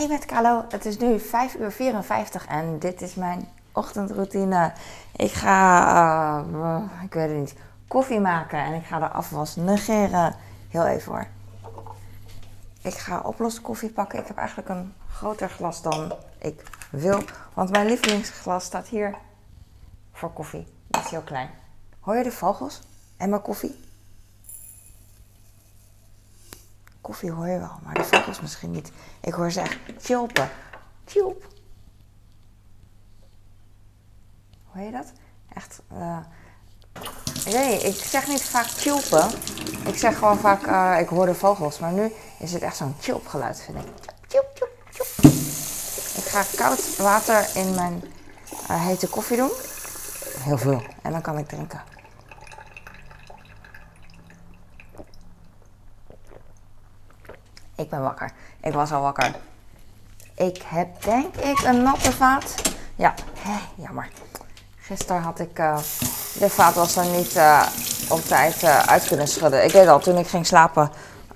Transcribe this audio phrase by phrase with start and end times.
[0.00, 4.72] Hey met Carlo, het is nu 5 uur 54 en dit is mijn ochtendroutine.
[5.16, 7.54] Ik ga, uh, ik weet het niet,
[7.88, 10.34] koffie maken en ik ga de afwas negeren.
[10.68, 11.26] Heel even hoor.
[12.82, 14.18] Ik ga oploskoffie pakken.
[14.18, 17.22] Ik heb eigenlijk een groter glas dan ik wil,
[17.54, 19.14] want mijn lievelingsglas staat hier
[20.12, 20.66] voor koffie.
[20.86, 21.50] Dat is heel klein.
[22.00, 22.80] Hoor je de vogels
[23.16, 23.89] en mijn koffie?
[27.00, 28.92] Koffie hoor je wel, maar de vogels misschien niet.
[29.20, 30.48] Ik hoor ze echt chilpen.
[31.06, 31.46] Chilp.
[34.64, 35.12] Hoor je dat?
[35.54, 35.82] Echt.
[37.44, 39.30] Weet niet, ik zeg niet vaak chilpen.
[39.86, 41.78] Ik zeg gewoon vaak, uh, ik hoor de vogels.
[41.78, 43.84] Maar nu is het echt zo'n chilp geluid, vind ik.
[44.28, 45.32] Chilp, chilp, chilp.
[46.16, 48.02] Ik ga koud water in mijn
[48.70, 49.50] uh, hete koffie doen.
[50.38, 50.82] Heel veel.
[51.02, 51.82] En dan kan ik drinken.
[57.80, 58.30] Ik ben wakker.
[58.60, 59.34] Ik was al wakker.
[60.34, 62.54] Ik heb denk ik een natte vaat.
[62.94, 63.14] Ja,
[63.74, 64.08] jammer.
[64.76, 65.76] Gisteren had ik uh,
[66.38, 67.66] de vaatwasser niet uh,
[68.08, 69.64] op tijd uh, uit kunnen schudden.
[69.64, 70.90] Ik weet al, toen ik ging slapen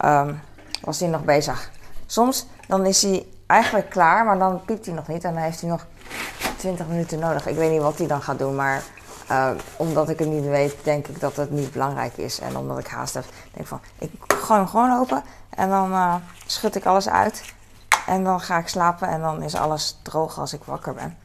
[0.04, 0.41] um,
[0.80, 1.70] was hij nog bezig.
[2.06, 5.24] Soms dan is hij eigenlijk klaar, maar dan piept hij nog niet.
[5.24, 5.86] En dan heeft hij nog
[6.56, 7.47] 20 minuten nodig.
[7.47, 8.82] Ik weet niet wat hij dan gaat doen, maar
[9.76, 12.41] omdat ik het niet weet, denk ik dat het niet belangrijk is.
[12.41, 14.10] En omdat ik haast heb, denk ik van, ik
[14.45, 15.23] gooi hem gewoon open.
[15.50, 16.14] En dan uh,
[16.47, 17.53] schud ik alles uit.
[18.06, 21.19] En dan ga ik slapen en dan is alles droog als ik wakker ben.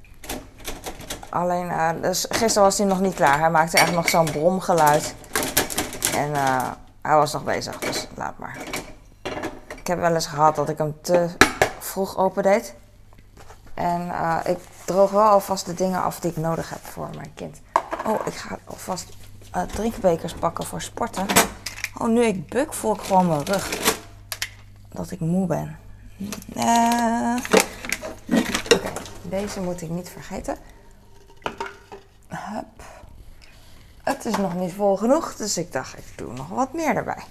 [1.30, 3.40] Alleen, uh, gisteren was hij nog niet klaar.
[3.40, 5.16] Hij maakte echt nog zo'n bromgeluid.
[6.16, 6.68] En uh,
[7.02, 8.58] hij was nog bezig, dus laat maar.
[9.76, 11.30] Ik heb wel eens gehad dat ik hem te
[11.80, 12.74] vroeg opendeed.
[13.74, 14.12] En
[14.46, 17.58] ik droog wel alvast de dingen af die ik nodig heb voor mijn kind.
[18.06, 19.10] Oh, ik ga alvast
[19.72, 21.26] drinkbekers pakken voor sporten.
[21.98, 23.96] Oh, nu ik buk voel ik gewoon mijn rug
[24.92, 25.80] dat ik moe ben.
[26.56, 27.36] Uh,
[28.74, 30.58] Oké, deze moet ik niet vergeten.
[32.28, 32.84] Hup.
[34.04, 37.24] Het is nog niet vol genoeg, dus ik dacht, ik doe nog wat meer erbij.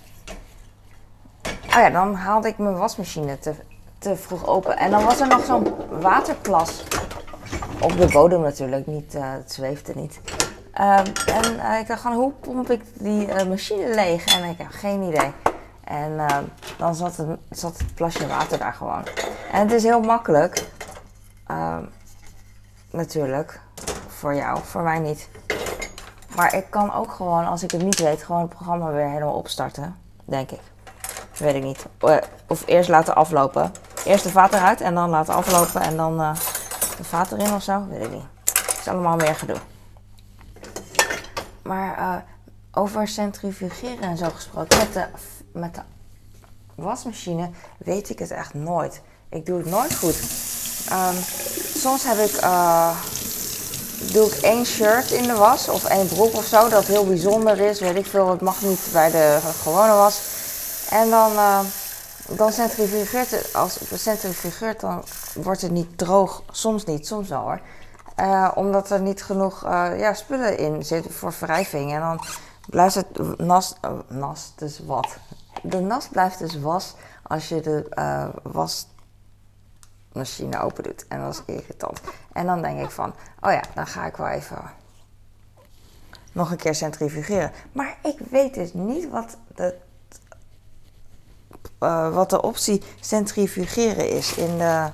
[1.45, 3.55] Oh ja, dan haalde ik mijn wasmachine te,
[3.99, 4.77] te vroeg open.
[4.77, 6.83] En dan was er nog zo'n waterplas.
[7.81, 10.21] Op de bodem natuurlijk, niet, uh, het zweefde niet.
[10.75, 14.25] Uh, en uh, ik dacht gewoon, hoe pomp ik die machine leeg?
[14.25, 15.33] En ik heb geen idee.
[15.89, 16.39] En uh,
[16.79, 19.05] dan zat het, zat het, plasje water daar gewoon.
[19.53, 20.65] En het is heel makkelijk.
[21.51, 21.77] Uh,
[22.91, 23.61] natuurlijk.
[24.07, 25.29] Voor jou, voor mij niet.
[26.37, 29.35] Maar ik kan ook gewoon, als ik het niet weet, gewoon het programma weer helemaal
[29.35, 29.97] opstarten.
[30.25, 30.61] Denk ik.
[31.39, 31.87] Weet ik niet.
[31.99, 33.73] Eh, of eerst laten aflopen.
[34.05, 36.17] Eerst de vaat eruit en dan laten aflopen en dan
[36.97, 37.87] de vaat erin of zo.
[37.89, 38.27] Weet ik niet.
[38.45, 39.57] Het is allemaal meer gedoe.
[41.69, 42.17] Maar uh,
[42.73, 44.79] over centrifugeren en zo gesproken.
[44.79, 45.07] Met de
[45.53, 45.81] met de
[46.75, 49.01] wasmachine weet ik het echt nooit.
[49.29, 50.17] Ik doe het nooit goed.
[50.93, 51.23] Um,
[51.75, 52.97] soms heb ik, uh,
[54.13, 57.61] doe ik één shirt in de was of één broek of zo, dat heel bijzonder
[57.61, 57.81] is.
[57.81, 60.21] Weet ik veel, het mag niet bij de gewone was.
[60.91, 61.61] En dan, uh,
[62.27, 65.05] dan centrifugeert het, als het centrifugeert, dan
[65.35, 66.43] wordt het niet droog.
[66.51, 67.61] Soms niet, soms wel hoor.
[68.21, 71.93] Uh, omdat er niet genoeg ja, spullen in zitten voor wrijving.
[71.93, 72.21] En dan
[72.67, 75.17] blijft het nas, oh, nas, dus wat?
[75.63, 81.07] De nas blijft dus was als je de uh, wasmachine open doet.
[81.09, 82.01] En dat is irritant.
[82.33, 84.59] En dan denk ik van, oh ja, dan ga ik wel even
[86.33, 87.53] nog een keer centrifugeren.
[87.73, 89.75] Maar ik weet dus niet wat de,
[91.81, 94.91] uh, wat de optie centrifugeren is in de...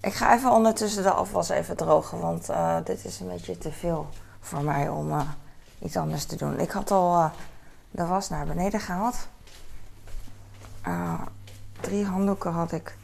[0.00, 3.72] Ik, ga even ondertussen de afwas even drogen, want uh, dit is een beetje te
[3.72, 4.08] veel
[4.40, 5.20] voor mij om uh,
[5.78, 6.60] iets anders te doen.
[6.60, 7.30] Ik had al uh,
[7.90, 9.16] de was naar beneden gehaald.
[11.80, 12.96] drie handdoeken had ik.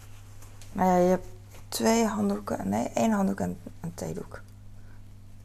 [0.72, 1.26] Nou ja, je hebt
[1.68, 4.40] twee handdoeken, nee, één handdoek en een theedoek.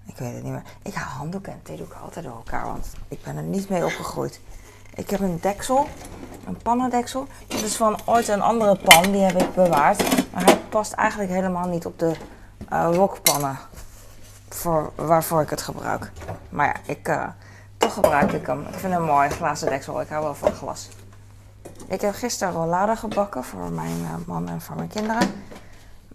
[0.05, 0.63] Ik weet het niet meer.
[0.81, 4.39] Ik haal handdoeken en theedoeken altijd door elkaar, want ik ben er niet mee opgegroeid.
[4.99, 5.87] Ik heb een deksel,
[6.47, 7.27] een pannendeksel.
[7.47, 10.31] Dat is van ooit een andere pan, die heb ik bewaard.
[10.31, 12.15] Maar hij past eigenlijk helemaal niet op de
[12.73, 13.57] uh, wokpannen
[14.49, 16.11] voor, waarvoor ik het gebruik.
[16.49, 17.27] Maar ja, ik, uh,
[17.77, 18.61] toch gebruik ik hem.
[18.61, 20.01] Ik vind hem mooi, glazen deksel.
[20.01, 20.89] Ik hou wel van glas.
[21.87, 25.43] Ik heb gisteren rollade gebakken voor mijn uh, man en voor mijn kinderen.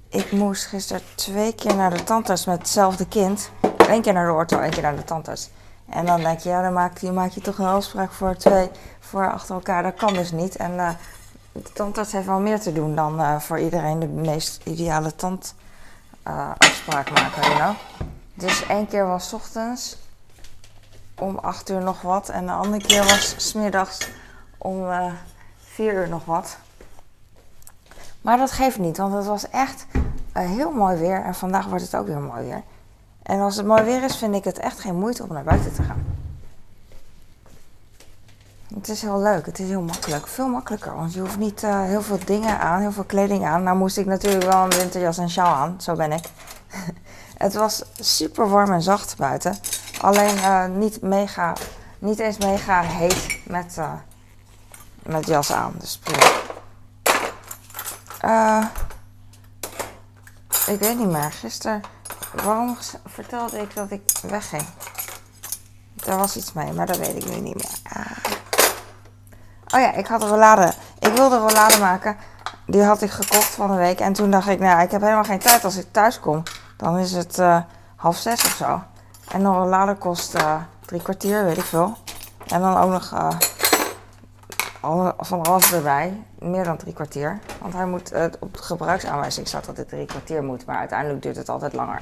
[0.08, 3.50] Ik moest gisteren twee keer naar de tandarts met hetzelfde kind.
[3.76, 5.50] Eén keer naar de ortho, één keer naar de tandarts.
[5.88, 8.70] En dan denk je, ja, dan maak je, maak je toch een afspraak voor twee
[9.00, 9.82] voor achter elkaar.
[9.82, 10.56] Dat kan dus niet.
[10.56, 10.90] En uh,
[11.72, 17.14] tandarts heeft wel meer te doen dan uh, voor iedereen de meest ideale tandafspraak uh,
[17.14, 17.76] maken?
[18.34, 19.96] Dus één keer was ochtends
[21.18, 22.28] om acht uur nog wat.
[22.28, 24.08] En de andere keer was smiddags
[24.58, 24.86] om
[25.58, 26.56] 4 uur nog wat.
[28.20, 29.86] Maar dat geeft niet, want het was echt
[30.32, 31.24] heel mooi weer.
[31.24, 32.62] En vandaag wordt het ook weer mooi weer.
[33.24, 35.74] En als het mooi weer is, vind ik het echt geen moeite om naar buiten
[35.74, 36.04] te gaan.
[38.74, 40.26] Het is heel leuk, het is heel makkelijk.
[40.26, 43.62] Veel makkelijker, want je hoeft niet uh, heel veel dingen aan, heel veel kleding aan.
[43.62, 46.24] Nou moest ik natuurlijk wel een winterjas en sjaal aan, zo ben ik.
[47.44, 49.56] het was super warm en zacht buiten.
[50.00, 51.52] Alleen uh, niet, mega,
[51.98, 53.92] niet eens mega heet met, uh,
[55.02, 55.74] met jas aan.
[55.78, 56.00] Dus
[60.66, 61.32] ik weet niet meer.
[61.32, 61.82] Gisteren,
[62.42, 62.76] waarom
[63.06, 64.64] vertelde ik dat ik wegging?
[65.94, 67.92] Daar was iets mee, maar dat weet ik nu niet meer.
[67.92, 68.32] Ah.
[69.74, 70.72] Oh ja, ik had een rollade.
[70.98, 72.16] Ik wilde rollade maken.
[72.66, 74.00] Die had ik gekocht van de week.
[74.00, 75.64] En toen dacht ik, nou, ik heb helemaal geen tijd.
[75.64, 76.42] Als ik thuis kom,
[76.76, 77.58] dan is het uh,
[77.96, 78.82] half zes of zo.
[79.28, 80.54] En een rollade kost uh,
[80.86, 81.96] drie kwartier, weet ik veel.
[82.46, 83.28] En dan ook nog uh,
[85.18, 86.22] van alles erbij.
[86.38, 87.38] Meer dan drie kwartier.
[87.60, 90.66] Want hij moet, op de gebruiksaanwijzing staat dat het drie kwartier moet.
[90.66, 91.98] Maar uiteindelijk duurt het altijd langer.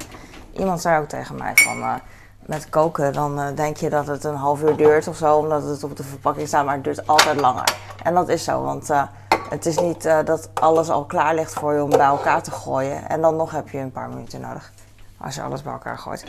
[0.51, 2.01] Iemand zei ook tegen mij van
[2.45, 5.63] met koken, dan uh, denk je dat het een half uur duurt of zo, omdat
[5.63, 7.75] het op de verpakking staat, maar het duurt altijd langer.
[8.03, 8.89] En dat is zo, want
[9.49, 13.09] het is niet dat alles al klaar ligt voor je om bij elkaar te gooien.
[13.09, 14.71] En dan nog heb je een paar minuten nodig,
[15.17, 16.25] als je alles bij elkaar gooit.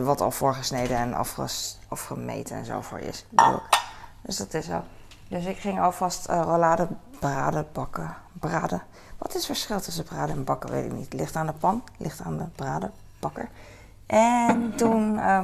[0.00, 3.26] wat al voorgesneden en afges afgemeten en zo voor je is.
[4.22, 4.82] Dus dat is zo.
[5.28, 6.88] Dus ik ging alvast rollade
[7.18, 8.16] braden bakken.
[8.32, 8.82] Braden.
[9.18, 10.70] Wat is het verschil tussen braden en bakken?
[10.70, 11.12] Weet ik niet.
[11.12, 13.48] Ligt aan de pan, ligt aan de braden bakker.
[14.06, 15.40] En toen, uh,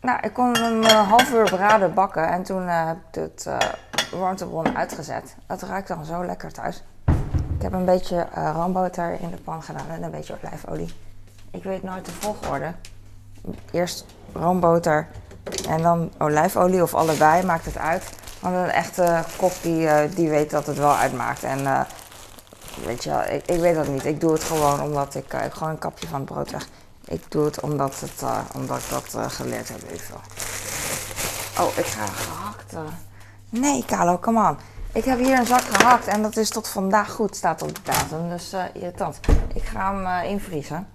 [0.00, 3.44] nou, ik kon hem een half uur braden bakken en toen uh, heb ik het
[3.48, 3.58] uh,
[4.20, 5.36] warmtebron uitgezet.
[5.46, 6.82] Het ruikt dan zo lekker thuis.
[7.56, 10.94] Ik heb een beetje roomboter in de pan gedaan en een beetje olijfolie.
[11.50, 12.74] Ik weet nooit de volgorde.
[13.70, 15.08] Eerst roomboter
[15.68, 18.04] en dan olijfolie of allebei, maakt het uit.
[18.40, 21.42] Want een echte kok die, die weet dat het wel uitmaakt.
[21.42, 21.86] En
[22.84, 24.04] weet je wel, ik, ik, weet dat niet.
[24.04, 26.66] Ik doe het gewoon omdat ik, ik gewoon een kapje van het brood weg.
[27.04, 28.22] Ik doe het omdat, het,
[28.54, 30.14] omdat ik dat geleerd heb even.
[31.58, 32.74] Oh, ik ga gehakt.
[33.48, 34.56] Nee, Carlo, come on.
[34.92, 37.80] Ik heb hier een zak gehakt en dat is tot vandaag goed, staat op de
[37.82, 38.28] datum.
[38.28, 39.20] Dus irritant.
[39.54, 40.88] Ik ga hem invriezen.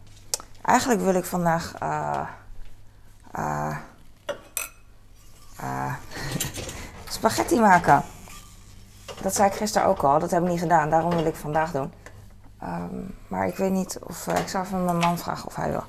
[0.62, 1.74] Eigenlijk wil ik vandaag
[7.18, 8.04] spaghetti maken.
[9.22, 10.90] Dat zei ik gisteren ook al, dat heb ik niet gedaan.
[10.90, 11.94] Daarom wil ik vandaag doen.
[12.64, 14.28] Um, maar ik weet niet of...
[14.28, 15.84] ik zal even mijn man vragen of hij wil.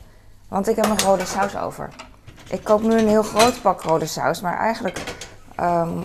[0.48, 1.88] Want ik heb nog rode saus over.
[2.48, 4.40] Ik koop nu een heel groot pak rode saus.
[4.40, 5.16] Maar eigenlijk,
[5.60, 6.02] um,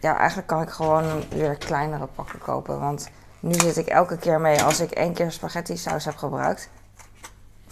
[0.00, 2.80] ja, eigenlijk kan ik gewoon weer kleinere pakken kopen.
[2.80, 3.10] Want
[3.40, 4.62] nu zit ik elke keer mee.
[4.62, 6.70] Als ik één keer spaghetti saus heb gebruikt.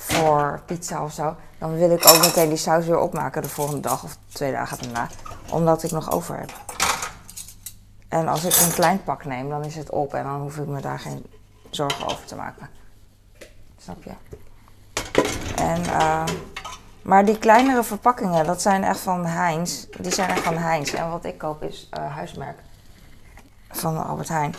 [0.00, 1.36] Voor pizza of zo.
[1.58, 4.78] Dan wil ik ook meteen die saus weer opmaken de volgende dag of twee dagen
[4.82, 5.08] daarna.
[5.50, 6.52] Omdat ik nog over heb.
[8.08, 10.14] En als ik een klein pak neem, dan is het op.
[10.14, 11.26] En dan hoef ik me daar geen
[11.70, 12.68] zorgen over te maken.
[13.78, 14.12] Snap je?
[15.56, 16.24] En, uh,
[17.02, 19.84] maar die kleinere verpakkingen, dat zijn echt van Heinz.
[20.00, 20.92] Die zijn echt van Heinz.
[20.94, 22.58] En wat ik koop is uh, huismerk
[23.70, 24.54] van Albert Heijn.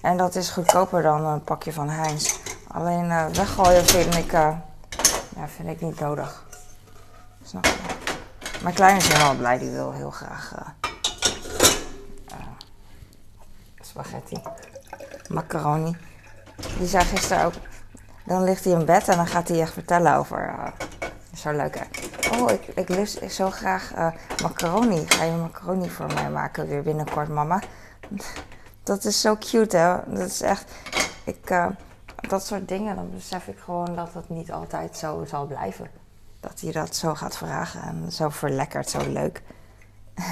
[0.00, 2.38] En dat is goedkoper dan een pakje van Heinz.
[2.68, 4.32] Alleen uh, weggooien vind ik,
[5.38, 6.46] ja, vind ik niet nodig.
[7.44, 7.72] Snap je?
[8.62, 9.58] Mijn kleine is helemaal blij.
[9.58, 10.52] Die wil heel graag
[13.80, 14.42] spaghetti.
[15.28, 15.96] Macaroni.
[16.78, 17.54] Die zei gisteren ook
[18.24, 20.46] dan ligt hij in bed en dan gaat hij echt vertellen over.
[20.46, 20.66] Uh,
[21.34, 21.84] zo leuk hè.
[22.36, 23.92] Oh, ik, ik lust zo graag
[24.42, 25.04] macaroni.
[25.08, 27.62] Ga je macaroni voor mij maken weer binnenkort, mama?
[28.82, 29.96] Dat is zo cute hè.
[30.06, 30.72] Dat is echt.
[31.24, 31.50] Ik,
[32.20, 35.90] dat soort dingen, dan besef ik gewoon dat het niet altijd zo zal blijven.
[36.40, 39.42] Dat hij dat zo gaat vragen en zo verlekkerd, zo leuk.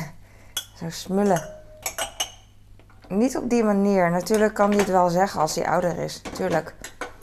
[0.78, 1.48] zo smullen.
[3.08, 4.10] Niet op die manier.
[4.10, 6.22] Natuurlijk kan hij het wel zeggen als hij ouder is.
[6.32, 6.74] Tuurlijk.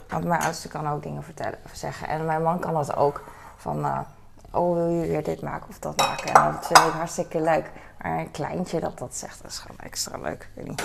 [0.08, 2.08] Want mijn oudste kan ook dingen vertellen, zeggen.
[2.08, 3.24] En mijn man kan dat ook.
[3.56, 4.00] Van, uh,
[4.50, 6.34] oh, wil je weer dit maken of dat maken?
[6.34, 7.70] En dat vind ik hartstikke leuk.
[8.02, 10.48] Maar een kleintje dat dat zegt, dat is gewoon extra leuk.
[10.54, 10.82] weet niet.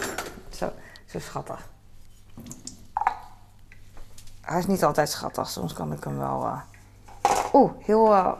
[0.49, 0.69] Zo,
[1.05, 1.67] zo schattig.
[4.49, 5.49] Hij is niet altijd schattig.
[5.49, 6.45] Soms kan ik hem wel...
[6.45, 6.59] Uh...
[7.53, 8.31] Oeh, heel uh,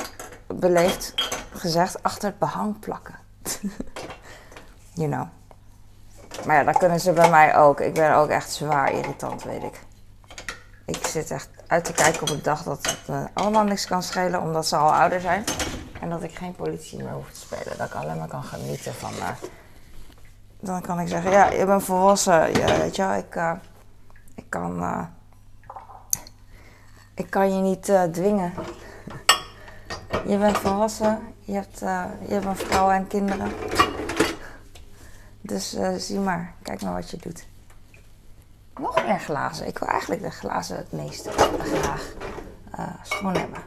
[0.48, 1.14] beleefd
[1.54, 3.16] gezegd, achter het behang plakken.
[4.94, 5.28] you know.
[6.46, 7.80] Maar ja, dat kunnen ze bij mij ook.
[7.80, 9.88] Ik ben ook echt zwaar irritant, weet ik
[10.90, 14.04] ik zit echt uit te kijken op de dag dat het uh, allemaal niks kan
[14.04, 15.44] schelen, omdat ze al ouder zijn.
[16.02, 17.78] En dat ik geen politie meer hoef te spelen.
[17.78, 19.14] Dat ik alleen maar kan genieten van.
[19.14, 19.30] Uh,
[20.60, 22.54] dan kan ik zeggen: Ja, je bent volwassen.
[22.54, 23.60] Ja, weet je wel, ik,
[24.36, 24.84] ik kan.
[27.20, 28.54] Ik kan je niet dwingen.
[30.26, 31.20] Je bent volwassen.
[31.42, 31.80] Je hebt,
[32.28, 33.52] je hebt een vrouw en kinderen.
[35.42, 37.46] Dus uh, zie maar, kijk maar wat je doet.
[38.80, 39.68] Nog meer glazen.
[39.68, 42.14] Ik wil eigenlijk de glazen het meest graag
[42.80, 43.60] uh, schoon hebben.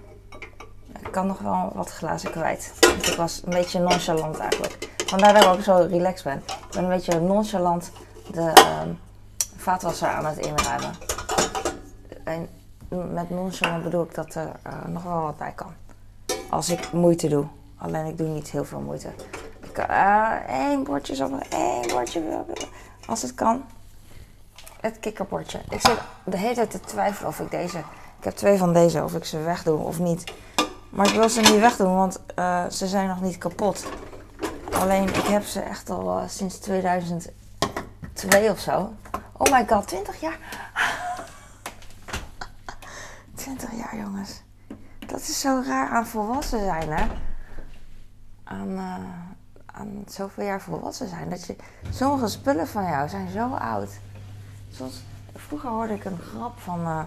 [1.00, 2.72] Ik kan nog wel wat glazen kwijt.
[2.80, 4.88] Want ik was een beetje nonchalant eigenlijk.
[5.06, 6.42] Vandaar dat ik ook zo relaxed ben.
[6.46, 7.90] Ik ben een beetje nonchalant
[8.30, 8.80] de uh,
[9.56, 10.94] vaatwasser aan het inruimen.
[12.24, 12.48] En
[12.96, 15.72] met nonchalant bedoel ik dat er uh, nog wel wat bij kan.
[16.50, 17.46] Als ik moeite doe.
[17.76, 19.08] Alleen ik doe niet heel veel moeite.
[19.60, 22.22] Ik uh, één bordje zo, één bordje.
[23.06, 23.64] Als het kan.
[24.80, 25.60] Het kikkerbordje.
[25.70, 27.78] Ik zit de hele tijd te twijfelen of ik deze...
[28.18, 30.32] Ik heb twee van deze, of ik ze wegdoe of niet.
[30.90, 33.84] Maar ik wil ze niet wegdoen, want uh, ze zijn nog niet kapot.
[34.72, 37.32] Alleen, ik heb ze echt al sinds 2002
[38.50, 38.92] of zo.
[39.36, 40.38] Oh my god, 20 jaar.
[43.42, 44.42] 20 jaar, jongens.
[45.06, 47.06] Dat is zo raar aan volwassen zijn, hè?
[48.44, 48.94] Aan, uh,
[49.66, 51.30] aan zoveel jaar volwassen zijn.
[51.30, 51.56] Dat je,
[51.90, 53.90] sommige spullen van jou zijn zo oud.
[54.70, 55.02] Zoals,
[55.34, 57.02] vroeger hoorde ik een grap van, uh,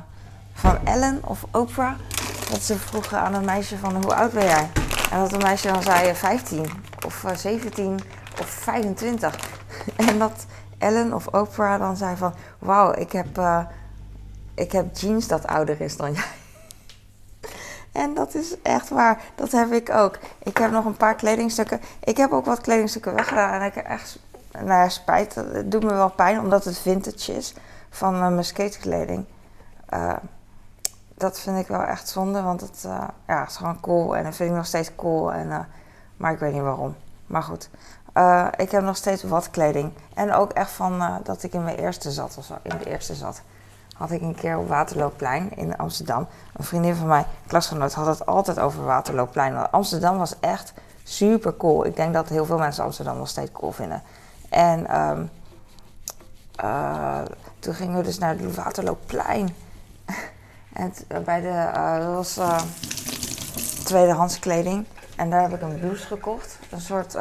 [0.54, 2.00] van Ellen of Oprah.
[2.50, 4.70] Dat ze vroegen aan een meisje van hoe oud ben jij?
[5.12, 6.70] En dat een meisje dan zei 15
[7.06, 8.00] of uh, 17
[8.42, 9.50] of 25.
[9.96, 10.46] en dat
[10.78, 12.34] Ellen of Oprah dan zei van...
[12.60, 13.38] Wauw, ik heb,
[14.56, 16.24] ik heb jeans dat ouder is dan jij.
[17.92, 19.22] En dat is echt waar.
[19.36, 20.18] Dat heb ik ook.
[20.44, 21.82] Ik heb nog een paar kledingstukken.
[22.04, 23.62] Ik heb ook wat kledingstukken weggedaan.
[23.62, 24.20] En ik heb echt
[24.52, 25.36] nou ja, spijt.
[25.36, 27.54] Het doet me wel pijn omdat het vintage is
[27.90, 29.26] van mijn skatekleding.
[29.94, 30.14] Uh,
[31.14, 32.42] dat vind ik wel echt zonde.
[32.42, 34.16] Want het, uh, ja, is gewoon cool.
[34.16, 35.34] En dat vind ik nog steeds cool.
[35.34, 35.68] En,
[36.18, 36.96] maar ik weet niet waarom.
[37.26, 37.70] Maar goed.
[38.58, 39.92] ik heb nog steeds wat kleding.
[40.14, 42.58] En ook echt van dat ik in mijn eerste zat of zo.
[42.62, 43.42] In de eerste zat
[43.98, 46.28] had ik een keer op Waterloopplein in Amsterdam.
[46.54, 49.72] Een vriendin van mij, klasgenoot, had het altijd over Waterloopplein.
[49.72, 50.74] Amsterdam was echt
[51.04, 51.86] super cool.
[51.86, 54.02] Ik denk dat heel veel mensen Amsterdam nog steeds cool vinden.
[54.50, 55.30] En um,
[56.64, 57.22] uh,
[57.60, 59.56] toen gingen we dus naar het Waterloopplein.
[60.74, 60.94] en
[61.26, 62.40] bij de, uh, dat was
[63.84, 64.86] tweedehands kleding.
[65.16, 66.60] En daar heb ik een blouse gekocht.
[66.70, 67.18] Een soort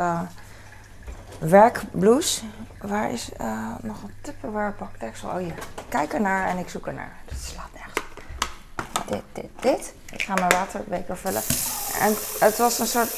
[1.38, 2.44] werkblouse.
[2.88, 5.28] Waar is uh, nog een Tupperware bakdeksel?
[5.28, 5.54] Oh hier.
[5.88, 7.12] Kijk ernaar en ik zoek ernaar.
[7.24, 8.00] Dat slaat nergens.
[9.06, 9.94] Dit, dit, dit.
[10.12, 11.42] Ik ga mijn waterbeker vullen.
[12.00, 13.10] En het was een soort,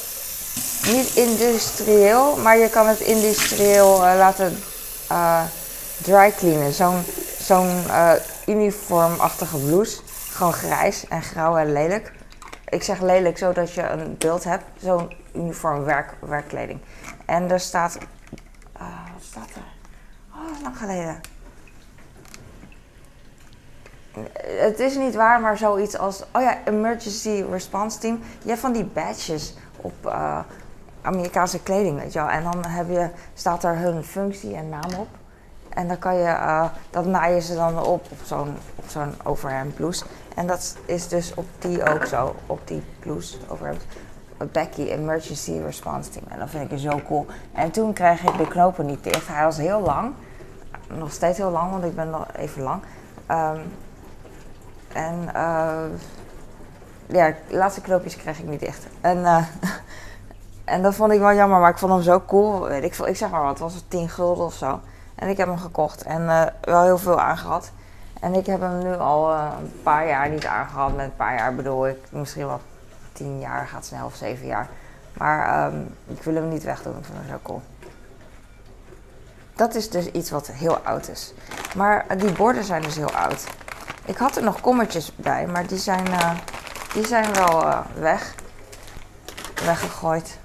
[0.85, 4.59] niet industrieel, maar je kan het industrieel uh, laten
[5.11, 5.43] uh,
[6.03, 6.73] dry cleanen.
[6.73, 7.03] Zo'n
[7.39, 7.83] zo'n
[8.45, 10.01] uniformachtige blouse.
[10.31, 12.13] Gewoon grijs en grauw en lelijk.
[12.69, 14.63] Ik zeg lelijk zodat je een beeld hebt.
[14.81, 16.79] Zo'n uniform werk, werkkleding.
[17.25, 17.97] En er staat
[20.33, 21.21] Oh, lang geleden.
[24.43, 26.23] Het is niet waar, maar zoiets als.
[26.33, 28.19] Oh ja, Emergency Response Team.
[28.41, 30.39] Je hebt van die badges op uh,
[31.01, 32.29] Amerikaanse kleding, weet je wel.
[32.29, 35.07] En dan heb je, staat er hun functie en naam op.
[35.69, 40.05] En dan kan je, uh, dat naaien ze dan op op zo'n zo'n overhemd blouse.
[40.35, 43.85] En dat is dus op die ook zo, op die blouse overhemd.
[44.51, 46.23] Becky Emergency Response Team.
[46.27, 47.25] En dat vind ik zo cool.
[47.53, 49.27] En toen kreeg ik de knopen niet dicht.
[49.27, 50.13] Hij was heel lang.
[50.87, 52.81] Nog steeds heel lang, want ik ben nog even lang.
[53.31, 53.61] Um,
[54.93, 55.83] en uh,
[57.05, 58.87] ja, de laatste knoopjes kreeg ik niet dicht.
[59.01, 59.45] En, uh,
[60.73, 62.67] en dat vond ik wel jammer, maar ik vond hem zo cool.
[62.67, 64.79] Weet ik, ik zeg maar wat, was het 10 gulden of zo.
[65.15, 67.71] En ik heb hem gekocht en uh, wel heel veel aangehad.
[68.19, 70.95] En ik heb hem nu al een paar jaar niet aangehad.
[70.95, 72.61] Met een paar jaar bedoel ik misschien wel
[73.17, 74.69] tien jaar gaat snel of zeven jaar.
[75.13, 77.61] Maar um, ik wil hem niet wegdoen, hem zo cool.
[79.55, 81.33] Dat is dus iets wat heel oud is.
[81.75, 83.43] Maar die borden zijn dus heel oud.
[84.05, 86.31] Ik had er nog kommetjes bij, maar die zijn, uh,
[86.93, 88.35] die zijn wel uh, weg.
[89.65, 90.37] Weggegooid.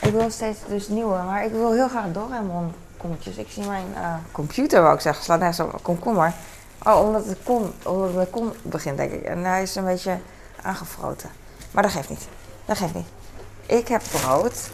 [0.00, 3.36] Ik wil steeds dus nieuwe, maar ik wil heel graag Doraemon kommetjes.
[3.36, 3.86] Ik zie mijn
[4.32, 6.32] computer, wou ik zeggen, slaat nergens op, komkommer.
[6.82, 9.22] Oh, omdat het kon, omdat het kom begint, denk ik.
[9.22, 10.18] En hij is een beetje
[10.62, 11.30] aangefroten.
[11.70, 12.28] Maar dat geeft niet.
[12.64, 13.06] Dat geeft niet.
[13.66, 14.70] Ik heb brood.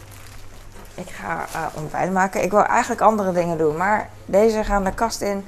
[0.95, 2.43] Ik ga uh, ontbijt maken.
[2.43, 3.77] Ik wil eigenlijk andere dingen doen.
[3.77, 5.45] Maar deze gaan de kast in.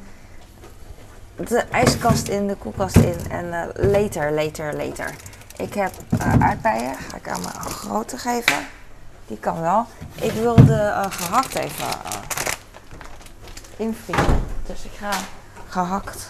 [1.36, 3.32] De ijskast in, de koelkast in.
[3.32, 5.16] En uh, later, later, later.
[5.58, 6.96] Ik heb uh, aardbeien.
[6.96, 8.68] Ga ik aan mijn grote geven.
[9.28, 9.86] Die kan wel.
[10.16, 11.88] Ik wil de gehakt even
[13.78, 14.44] invriezen.
[14.66, 15.12] Dus ik ga
[15.70, 16.30] gehakt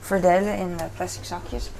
[0.00, 1.70] verdelen in plastic zakjes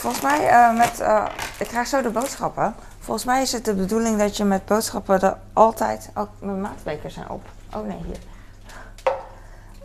[0.00, 1.00] volgens mij uh, met.
[1.00, 1.24] Uh,
[1.58, 2.74] ik krijg zo de boodschappen.
[3.00, 6.10] Volgens mij is het de bedoeling dat je met boodschappen er altijd.
[6.14, 7.42] Ook mijn maatbekers zijn op.
[7.74, 8.18] Oh nee, hier.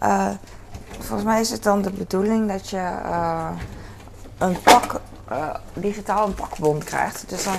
[0.04, 0.30] Uh,
[1.00, 2.92] volgens mij is het dan de bedoeling dat je
[4.38, 5.02] een pak.
[5.74, 7.30] digitaal een pakbon krijgt.
[7.30, 7.56] Dus dan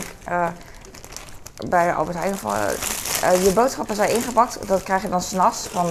[1.69, 2.55] bij Albert Heijn van,
[3.43, 4.69] je boodschappen zijn ingepakt.
[4.69, 5.91] Dat krijg je dan s'nachts van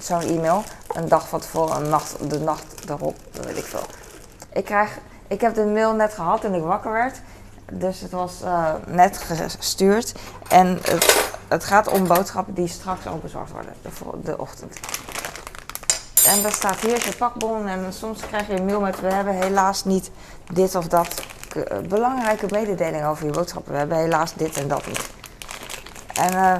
[0.00, 0.64] zo'n e-mail.
[0.88, 3.86] Een dag van tevoren, een nacht, de nacht erop, dat weet ik veel.
[4.52, 4.98] Ik, krijg,
[5.32, 7.20] ik heb de mail net gehad toen ik wakker werd.
[7.72, 9.16] Dus het was uh, net
[9.58, 10.14] gestuurd.
[10.48, 10.80] En
[11.48, 13.90] het, gaat om boodschappen die straks al bezorgd worden, de,
[14.22, 14.78] de ochtend.
[16.26, 19.34] En daar staat hier je pakbon en soms krijg je een mail met we hebben
[19.34, 20.10] helaas niet
[20.52, 21.22] dit of dat.
[21.88, 23.72] Belangrijke mededeling over je boodschappen.
[23.72, 25.10] We hebben helaas dit en dat niet.
[26.14, 26.56] En uh,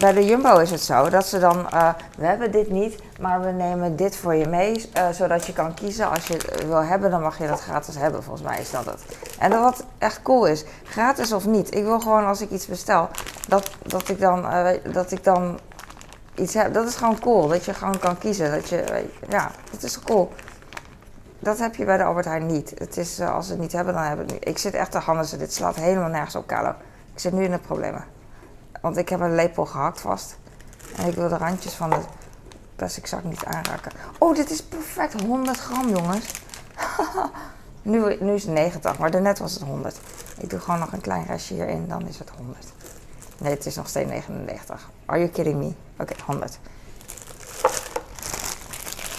[0.00, 1.88] bij de Jumbo is het zo dat ze dan, uh,
[2.18, 5.74] we hebben dit niet, maar we nemen dit voor je mee, uh, zodat je kan
[5.74, 6.10] kiezen.
[6.10, 8.22] Als je het wil hebben, dan mag je dat gratis hebben.
[8.22, 9.02] Volgens mij is dat het.
[9.38, 11.74] En dat wat echt cool is, gratis of niet.
[11.74, 13.08] Ik wil gewoon als ik iets bestel,
[13.48, 14.46] dat, dat, ik, dan,
[14.92, 15.58] dat ik dan
[16.34, 16.74] iets heb.
[16.74, 18.50] Dat is gewoon cool, dat je gewoon kan kiezen.
[18.50, 20.32] Dat je, ja, dat is cool.
[21.38, 22.72] Dat heb je bij de Albert Heijn niet.
[22.78, 24.54] Het is, als ze het niet hebben, dan hebben we het niet.
[24.54, 26.74] Ik zit echt te handen, dit slaat helemaal nergens op, Carlo.
[27.12, 28.15] Ik zit nu in de problemen.
[28.86, 30.36] Want ik heb een lepel gehakt vast.
[30.96, 32.00] En ik wil de randjes van de
[32.76, 33.92] plastic zak niet aanraken.
[34.18, 36.26] Oh, dit is perfect 100 gram, jongens.
[37.82, 40.00] nu, nu is het 90, maar daarnet was het 100.
[40.38, 42.66] Ik doe gewoon nog een klein restje hierin, dan is het 100.
[43.38, 44.90] Nee, het is nog steeds 99.
[45.06, 45.72] Are you kidding me?
[45.98, 46.58] Oké, 100.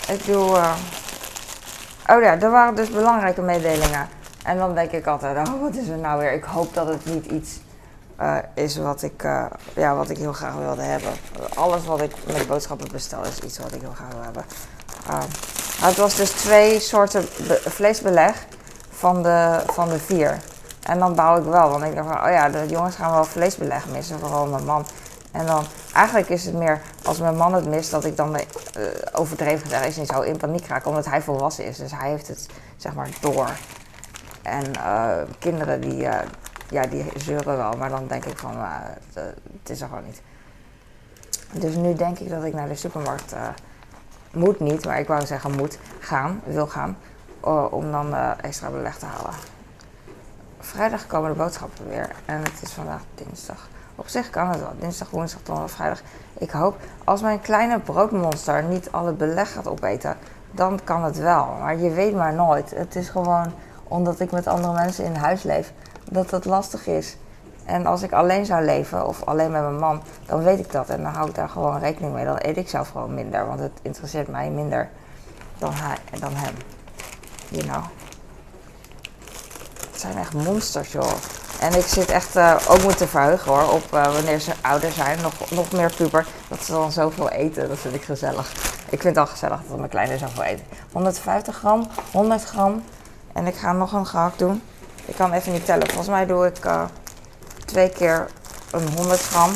[0.07, 0.49] Ik doe...
[0.49, 0.75] Uh...
[2.07, 4.07] Oh ja, er waren dus belangrijke mededelingen.
[4.43, 6.33] En dan denk ik altijd, oh, wat is er nou weer?
[6.33, 7.59] Ik hoop dat het niet iets
[8.21, 9.45] uh, is wat ik, uh,
[9.75, 11.11] ja, wat ik heel graag wilde hebben.
[11.55, 14.45] Alles wat ik met boodschappen bestel is iets wat ik heel graag wil hebben.
[15.09, 15.19] Uh,
[15.81, 17.23] het was dus twee soorten
[17.65, 18.45] vleesbeleg
[18.89, 20.37] van de, van de vier.
[20.83, 23.23] En dan bouw ik wel, want ik dacht van, oh ja, de jongens gaan wel
[23.23, 24.85] vleesbeleg missen, vooral mijn man.
[25.31, 28.37] En dan, eigenlijk is het meer als mijn man het mist, dat ik dan
[29.13, 31.77] overdreven gezegd is niet zo in paniek raak, omdat hij volwassen is.
[31.77, 32.45] Dus hij heeft het,
[32.77, 33.49] zeg maar, door.
[34.41, 34.71] En
[35.39, 36.07] kinderen die,
[36.69, 38.75] ja, die zeuren wel, maar dan denk ik van, uh,
[39.13, 40.21] het is er gewoon niet.
[41.51, 43.47] Dus nu denk ik dat ik naar de supermarkt uh,
[44.31, 46.97] moet niet, maar ik wou zeggen moet gaan, wil gaan,
[47.45, 49.33] uh, om dan extra beleg te halen.
[50.59, 53.67] Vrijdag komen de boodschappen weer en het is vandaag dinsdag.
[53.95, 56.01] Op zich kan het wel, dinsdag, woensdag, donderdag, vrijdag.
[56.37, 60.17] Ik hoop, als mijn kleine broodmonster niet alle beleg gaat opeten,
[60.51, 61.45] dan kan het wel.
[61.59, 62.71] Maar je weet maar nooit.
[62.75, 63.53] Het is gewoon
[63.83, 65.73] omdat ik met andere mensen in huis leef
[66.09, 67.17] dat dat lastig is.
[67.65, 70.89] En als ik alleen zou leven of alleen met mijn man, dan weet ik dat.
[70.89, 72.25] En dan hou ik daar gewoon rekening mee.
[72.25, 74.89] Dan eet ik zelf gewoon minder, want het interesseert mij minder
[75.57, 76.53] dan, hij, dan hem.
[77.49, 77.83] You know.
[79.91, 81.11] Het zijn echt monsters, joh.
[81.59, 85.21] En ik zit echt uh, ook moeten verheugen hoor, op uh, wanneer ze ouder zijn,
[85.21, 87.69] nog, nog meer puber, dat ze dan zoveel eten.
[87.69, 88.51] Dat vind ik gezellig.
[88.89, 90.65] Ik vind het al gezellig dat mijn kleine zoveel eten.
[90.91, 92.83] 150 gram, 100 gram.
[93.33, 94.61] En ik ga nog een gehakt doen.
[95.07, 95.87] Ik kan even niet tellen.
[95.87, 96.83] Volgens mij doe ik uh,
[97.65, 98.27] twee keer
[98.71, 99.51] een 100 gram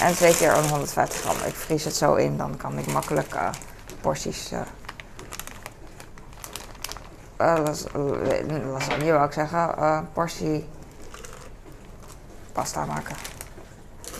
[0.00, 1.36] en twee keer een 150 gram.
[1.46, 3.48] Ik vries het zo in, dan kan ik makkelijk uh,
[4.00, 4.52] porties.
[4.52, 4.60] Uh,
[8.72, 9.74] lasagne wou ik zeggen.
[10.12, 10.68] portie
[12.52, 13.16] pasta maken.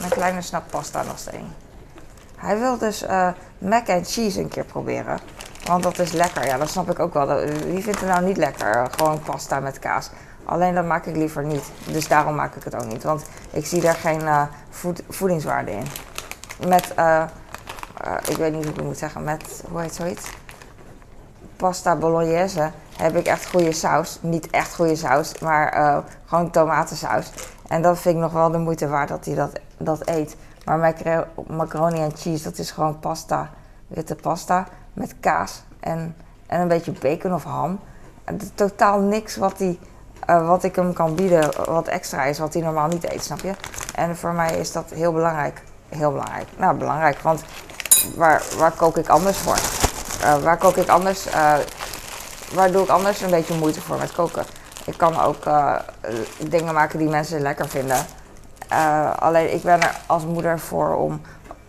[0.00, 1.44] Een kleine snap pasta nog steeds.
[2.36, 3.04] Hij wil dus
[3.58, 5.18] mac and cheese een keer proberen.
[5.64, 6.46] Want dat is lekker.
[6.46, 7.40] Ja, dat snap ik ook wel.
[7.44, 8.88] Wie vindt het nou niet lekker?
[8.96, 10.10] Gewoon pasta met kaas.
[10.46, 11.70] Alleen dat maak ik liever niet.
[11.90, 13.02] Dus daarom maak ik het ook niet.
[13.02, 15.86] Want ik zie daar geen voed voedingswaarde in.
[16.68, 17.22] Met, uh,
[18.06, 20.30] uh, ik weet niet hoe ik het moet zeggen, met, hoe heet zoiets?
[21.56, 24.18] Pasta bolognese heb ik echt goede saus.
[24.22, 27.32] Niet echt goede saus, maar gewoon tomatensaus.
[27.68, 30.36] En dat vind ik nog wel de moeite waard dat hij dat, dat eet.
[30.64, 30.94] Maar
[31.46, 33.50] macaroni en cheese, dat is gewoon pasta.
[33.86, 37.78] Witte pasta met kaas en, en een beetje bacon of ham.
[38.24, 39.78] En totaal niks wat hij
[40.30, 43.40] uh, wat ik hem kan bieden, wat extra is, wat hij normaal niet eet, snap
[43.40, 43.52] je?
[43.94, 45.62] En voor mij is dat heel belangrijk.
[45.88, 46.48] Heel belangrijk.
[46.56, 47.42] Nou, belangrijk, want
[48.14, 49.58] waar, waar kook ik anders voor?
[50.22, 51.26] Uh, waar kook ik anders?
[51.26, 51.54] Uh,
[52.54, 54.44] waar doe ik anders een beetje moeite voor met koken?
[54.84, 55.44] Ik kan ook
[56.48, 58.06] dingen maken die mensen lekker vinden.
[59.18, 61.20] alleen ik ben er als moeder voor om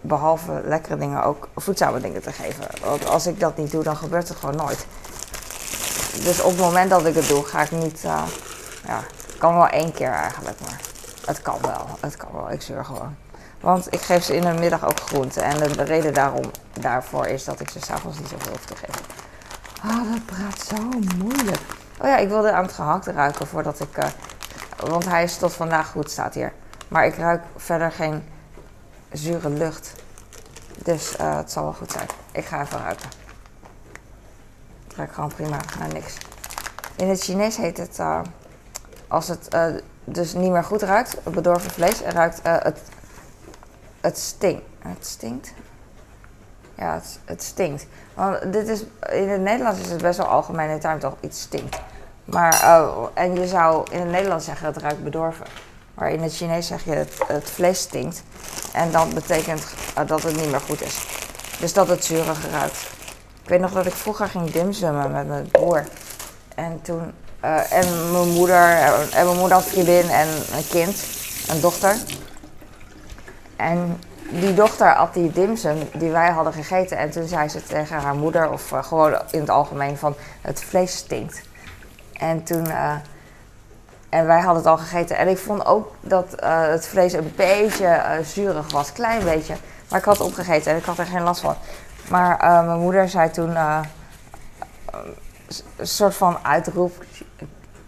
[0.02, 2.66] behalve lekkere dingen ook voedzame dingen te geven.
[2.84, 4.86] Want als ik dat niet doe, dan gebeurt het gewoon nooit.
[6.24, 8.02] Dus op het moment dat ik het doe, ga ik niet
[8.88, 9.00] ja,
[9.38, 10.80] kan wel één keer eigenlijk, maar
[11.26, 11.88] het kan wel.
[12.00, 13.16] Het kan wel, ik zeur gewoon.
[13.60, 15.44] Want ik geef ze in de middag ook groenten.
[15.44, 19.06] En de, reden daarom, daarvoor is dat ik ze s'avonds niet zoveel hoef te geven.
[19.82, 21.62] Ah, oh, dat praat zo moeilijk.
[22.02, 23.98] Oh ja, ik wilde aan het gehakt ruiken voordat ik...
[23.98, 24.06] Uh,
[24.90, 26.54] want hij is tot vandaag goed, staat hier.
[26.88, 28.24] Maar ik ruik verder geen
[29.12, 29.94] zure lucht.
[30.84, 32.08] Dus uh, het zal wel goed zijn.
[32.32, 33.10] Ik ga even ruiken.
[34.98, 36.18] Ruikt gewoon prima, naar niks.
[36.96, 37.98] In het Chinees heet het...
[38.00, 38.20] Uh,
[39.08, 39.66] als het uh,
[40.04, 42.80] dus niet meer goed ruikt, het bedorven vlees, en ruikt eh, het,
[44.02, 44.64] het stinkt.
[44.80, 45.54] Het stinkt?
[46.76, 47.86] Ja, het, het stinkt.
[48.14, 51.80] Want dit is, in het Nederlands is het best wel algemene term toch, iets stinkt.
[52.26, 52.82] Maar,
[53.14, 55.46] en je zou in het Nederlands zeggen het ruikt bedorven.
[55.94, 58.24] Maar in het Chinees zeg je het, het vlees stinkt.
[58.74, 59.64] En dat betekent
[60.06, 61.08] dat het niet meer goed is.
[61.60, 62.97] Dus dat het zuurig ruikt.
[63.48, 65.84] Ik weet nog dat ik vroeger ging dimsummen met mijn broer.
[66.56, 68.72] En toen, uh, en mijn moeder,
[69.14, 71.04] en mijn moeder had een vriendin en een kind,
[71.50, 71.96] een dochter.
[73.56, 76.98] En die dochter at die dimsum die wij hadden gegeten.
[76.98, 80.64] En toen zei ze tegen haar moeder, of uh, gewoon in het algemeen, van het
[80.64, 81.42] vlees stinkt.
[82.14, 82.94] En toen, uh,
[84.10, 85.18] en wij hadden het al gegeten.
[85.18, 89.56] En ik vond ook dat het vlees een beetje zuurig was, klein beetje.
[89.90, 91.56] Maar ik had het opgegeten en ik had er geen last van.
[92.10, 93.56] Maar mijn moeder zei toen
[95.78, 97.04] een soort van uitroep.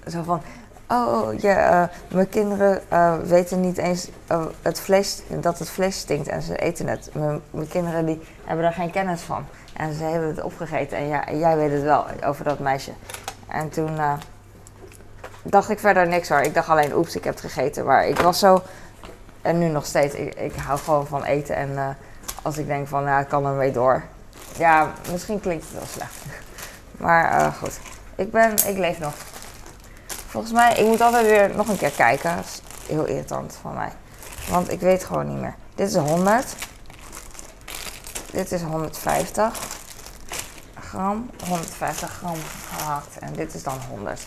[0.08, 0.42] Zo van,
[0.88, 2.82] oh, ja, uh, mijn kinderen
[3.28, 4.10] weten niet eens
[4.62, 7.10] het vlees, dat het vlees stinkt en ze eten het.
[7.14, 9.46] Mijn, mijn, kinderen die hebben er geen kennis van.
[9.74, 12.92] En ze hebben het opgegeten en ja, jij weet het wel over dat meisje.
[13.48, 14.00] En toen
[15.44, 16.42] dacht ik verder niks hoor.
[16.42, 17.86] Ik dacht alleen, oeps, ik heb het gegeten.
[17.86, 18.62] Maar ik was zo,
[19.42, 21.56] en nu nog steeds, ik, ik hou gewoon van eten.
[21.56, 21.98] En
[22.42, 24.04] als ik denk van, nou, ik kan ermee door.
[24.58, 26.16] Ja, misschien klinkt het wel slecht.
[26.98, 27.80] Maar goed,
[28.16, 29.14] ik, ben, ik leef nog.
[30.28, 32.36] Volgens mij, ik moet altijd weer nog een keer kijken.
[32.36, 33.92] Dat is heel irritant van mij.
[34.50, 35.56] Want ik weet gewoon niet meer.
[35.76, 36.56] Dit is 100.
[38.32, 39.60] Dit is 150
[40.80, 41.30] gram.
[41.48, 42.38] 150 gram
[42.70, 43.20] gehakt.
[43.20, 44.22] En dit is dan 100.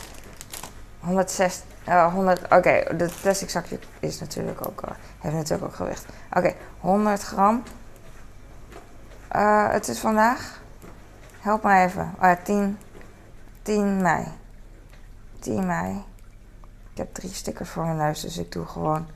[1.01, 1.65] 160.
[1.89, 2.45] Uh, 100.
[2.45, 6.05] Oké, okay, het plastic zakje is natuurlijk ook, uh, heeft natuurlijk ook gewicht.
[6.29, 7.63] Oké, okay, 100 gram.
[9.37, 10.61] Uh, het is vandaag.
[11.41, 12.15] Help me even.
[12.15, 12.79] Oh ja, 10,
[13.63, 14.25] 10 mei.
[15.39, 16.05] 10 mei.
[16.93, 19.07] Ik heb drie stickers voor mijn neus, dus ik doe gewoon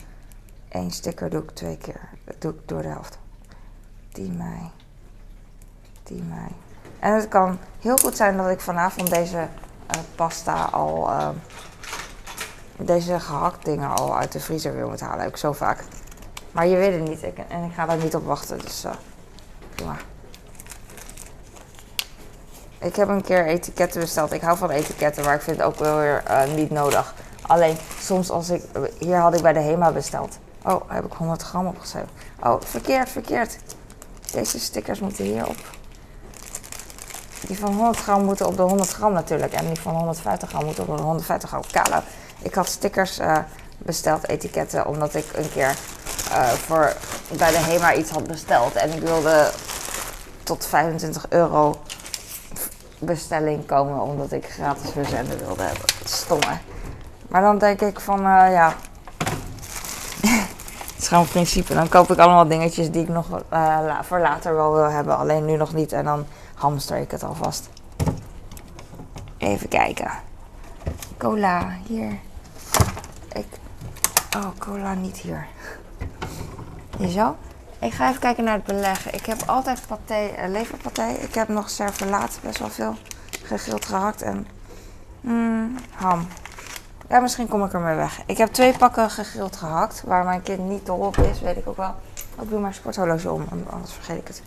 [0.69, 2.09] één sticker doe ik twee keer.
[2.25, 3.19] Dat doe ik door de helft.
[4.13, 4.71] 10 mei.
[6.03, 6.49] 10 mei.
[6.99, 11.11] En het kan heel goed zijn dat ik vanavond deze uh, pasta al.
[12.77, 15.21] Deze gehakt dingen al uit de vriezer wil moet halen.
[15.21, 15.85] Heb ik zo vaak.
[16.53, 17.23] Maar je weet het niet.
[17.49, 18.59] En ik ga daar niet op wachten.
[18.59, 18.93] Dus uh,
[22.79, 24.33] Ik heb een keer etiketten besteld.
[24.33, 27.15] Ik hou van etiketten, maar ik vind het ook wel weer uh, niet nodig.
[27.43, 28.63] Alleen soms als ik.
[28.99, 30.39] Hier had ik bij de HEMA besteld.
[30.63, 32.09] Oh, heb ik 100 gram opgeschreven.
[32.43, 33.59] Oh, verkeerd, verkeerd.
[34.33, 35.57] Deze stickers moeten hierop.
[37.47, 39.53] Die van 100 gram moeten op de 100 gram natuurlijk.
[39.53, 41.63] En die van 150 gram moeten op de 150 gram.
[41.71, 42.03] Kalo.
[42.43, 43.39] Ik had stickers uh,
[43.79, 45.77] besteld, etiketten, omdat ik een keer
[46.29, 46.93] uh, voor,
[47.37, 48.75] bij de HEMA iets had besteld.
[48.75, 49.51] En ik wilde
[50.43, 51.81] tot 25 euro
[52.99, 55.85] bestelling komen omdat ik gratis verzenden wilde hebben.
[56.05, 56.59] Stomme.
[57.29, 58.75] Maar dan denk ik van, uh, ja.
[60.95, 61.75] het is gewoon principe.
[61.75, 65.17] Dan koop ik allemaal dingetjes die ik nog uh, voor later wel wil hebben.
[65.17, 65.93] Alleen nu nog niet.
[65.93, 67.69] En dan hamster ik het alvast.
[69.39, 70.11] Even kijken.
[71.17, 72.19] Cola, hier.
[73.33, 73.47] Ik.
[74.37, 75.47] Oh, cola niet hier.
[77.01, 77.37] Zo.
[77.79, 79.15] Ik ga even kijken naar het beleggen.
[79.15, 81.07] Ik heb altijd paté, uh, leverpaté.
[81.07, 82.95] Ik heb nog servelaat, best wel veel
[83.43, 84.47] gegrild gehakt en
[85.21, 86.27] mm, ham.
[87.09, 88.21] Ja, misschien kom ik ermee weg.
[88.27, 91.69] Ik heb twee pakken gegrild gehakt, waar mijn kind niet dol op is, weet ik
[91.69, 91.95] ook wel.
[92.43, 94.43] Ik doe mijn sporthorloge om, anders vergeet ik het.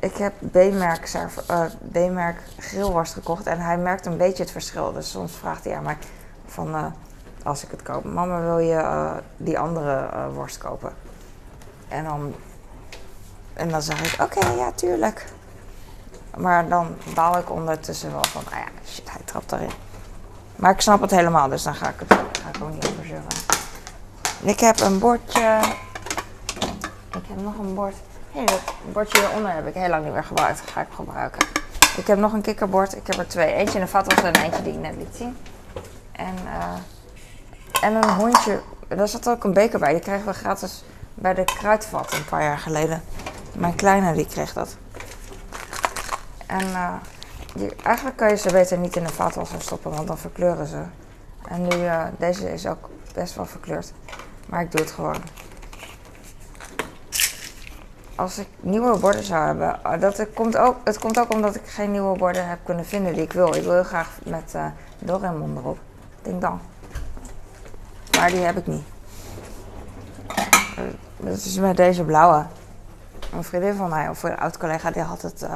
[0.00, 1.12] Ik heb B-merk,
[1.50, 4.92] uh, B-merk grillworst gekocht en hij merkt een beetje het verschil.
[4.92, 5.96] Dus soms vraagt hij aan mij
[6.46, 6.86] van, uh,
[7.44, 10.92] als ik het koop, mama wil je uh, die andere worst kopen?
[11.88, 12.34] En dan,
[13.52, 15.24] en dan zeg ik, oké, ja, tuurlijk.
[16.36, 19.70] Maar dan baal ik ondertussen wel van, ah ja, shit, hij trapt erin.
[20.56, 23.00] Maar ik snap het helemaal, dus dan ga ik het ga ik ook niet over.
[24.42, 25.58] Ik heb een bordje.
[27.16, 27.94] Ik heb nog een bord.
[28.32, 28.60] Hé, hey, dat
[28.92, 30.60] bordje hieronder heb ik heel lang niet meer gebruikt.
[30.60, 31.46] Dat ga ik gebruiken.
[31.96, 32.96] Ik heb nog een kikkerbord.
[32.96, 33.52] Ik heb er twee.
[33.52, 35.36] Eentje in de vatwas en eentje die ik net liet zien.
[36.12, 36.74] En, uh,
[37.80, 38.60] en een hondje.
[38.88, 39.92] Daar zat ook een beker bij.
[39.92, 43.02] Die kregen we gratis bij de kruidvat een paar jaar geleden.
[43.56, 44.76] Mijn kleine die kreeg dat.
[46.46, 46.66] En
[47.54, 50.82] die, eigenlijk kan je ze beter niet in de vaatwasser stoppen, want dan verkleuren ze.
[51.48, 53.92] En nu, uh, deze is ook best wel verkleurd.
[54.46, 55.16] Maar ik doe het gewoon.
[58.14, 61.66] Als ik nieuwe borden zou hebben, uh, dat komt ook, het komt ook omdat ik
[61.66, 63.54] geen nieuwe borden heb kunnen vinden die ik wil.
[63.54, 64.66] Ik wil heel graag met uh,
[64.98, 65.78] Doraemon erop.
[66.22, 66.60] Denk dan.
[68.20, 68.84] Maar die heb ik niet.
[71.16, 72.46] Dat is met deze blauwe.
[73.32, 75.46] Een vriendin van mij, of een oud collega, die had het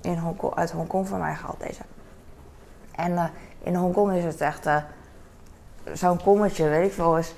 [0.00, 1.80] in Hongkong, uit Hongkong voor mij gehaald, deze.
[2.94, 3.24] En uh,
[3.62, 4.76] in Hongkong is het echt uh,
[5.92, 7.34] zo'n kommetje, weet ik veel, is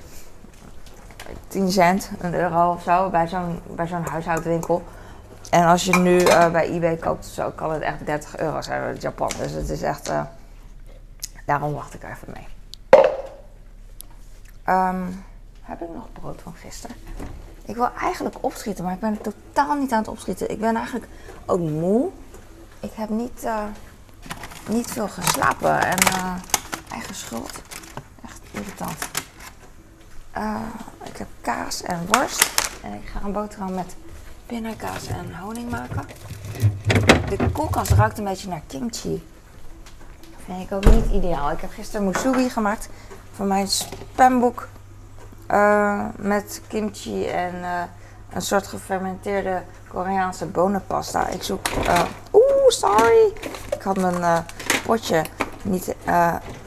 [1.48, 4.82] 10 cent, een euro of zo bij zo'n, bij zo'n huishoudwinkel.
[5.50, 8.94] En als je nu uh, bij eBay koopt, zo kan het echt 30 euro zijn
[8.94, 9.30] in Japan.
[9.38, 10.10] Dus het is echt.
[10.10, 10.22] Uh,
[11.46, 12.59] daarom wacht ik even mee.
[14.70, 15.24] Um,
[15.62, 16.96] heb ik nog brood van gisteren?
[17.64, 20.50] Ik wil eigenlijk opschieten, maar ik ben totaal niet aan het opschieten.
[20.50, 21.06] Ik ben eigenlijk
[21.46, 22.08] ook moe.
[22.80, 23.64] Ik heb niet, uh,
[24.68, 25.98] niet veel geslapen en
[26.90, 27.62] eigen schuld.
[28.24, 28.98] Echt irritant.
[31.04, 32.50] ik heb kaas en worst.
[32.82, 33.96] En ik ga een boterham met
[34.46, 36.06] pindakaas en honing maken.
[37.28, 39.28] De koelkast ruikt een beetje naar kimchi.
[40.44, 41.50] Vind ik ook niet ideaal.
[41.50, 42.88] Ik heb gisteren musubi gemaakt
[43.40, 44.68] van mijn spamboek.
[45.50, 47.82] Uh, met kimchi en uh,
[48.32, 51.28] een soort gefermenteerde Koreaanse bonenpasta.
[51.28, 51.68] Ik zoek.
[51.68, 53.32] Uh, Oeh, sorry!
[53.70, 54.44] Ik had mijn
[54.84, 55.24] potje
[55.62, 55.94] niet.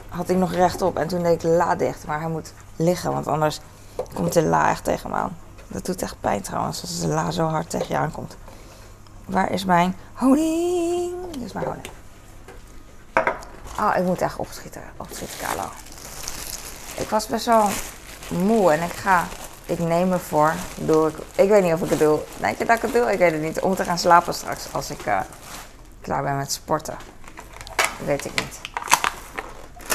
[0.08, 2.06] had ik nog rechtop en toen deed ik la dicht.
[2.06, 3.60] Maar hij moet liggen, want anders
[4.14, 5.36] komt de la echt tegen me aan.
[5.68, 8.36] Dat doet echt pijn trouwens, als de la zo hard tegen je aankomt.
[9.24, 11.12] Waar is mijn honing?
[11.30, 11.88] Dit is mijn honing.
[13.80, 14.82] Oh, ik moet echt opschieten.
[14.96, 15.64] Opschieten, Carlo.
[16.94, 17.68] Ik was best wel
[18.28, 19.24] moe en ik ga...
[19.66, 20.52] Ik neem me voor.
[21.34, 22.20] Ik, weet niet of ik het doe.
[22.36, 23.12] Denk je dat ik het doe?
[23.12, 23.60] Ik weet het niet.
[23.60, 25.20] Om te gaan slapen straks als ik uh,
[26.00, 26.96] klaar ben met sporten.
[28.04, 28.60] Weet ik niet.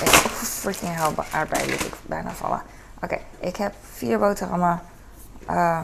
[0.02, 0.10] Ik,
[0.44, 2.62] freaking hell, aardbeien liet ik bijna vallen.
[3.02, 4.82] Oké, ik heb vier boterhammen
[5.50, 5.80] uh,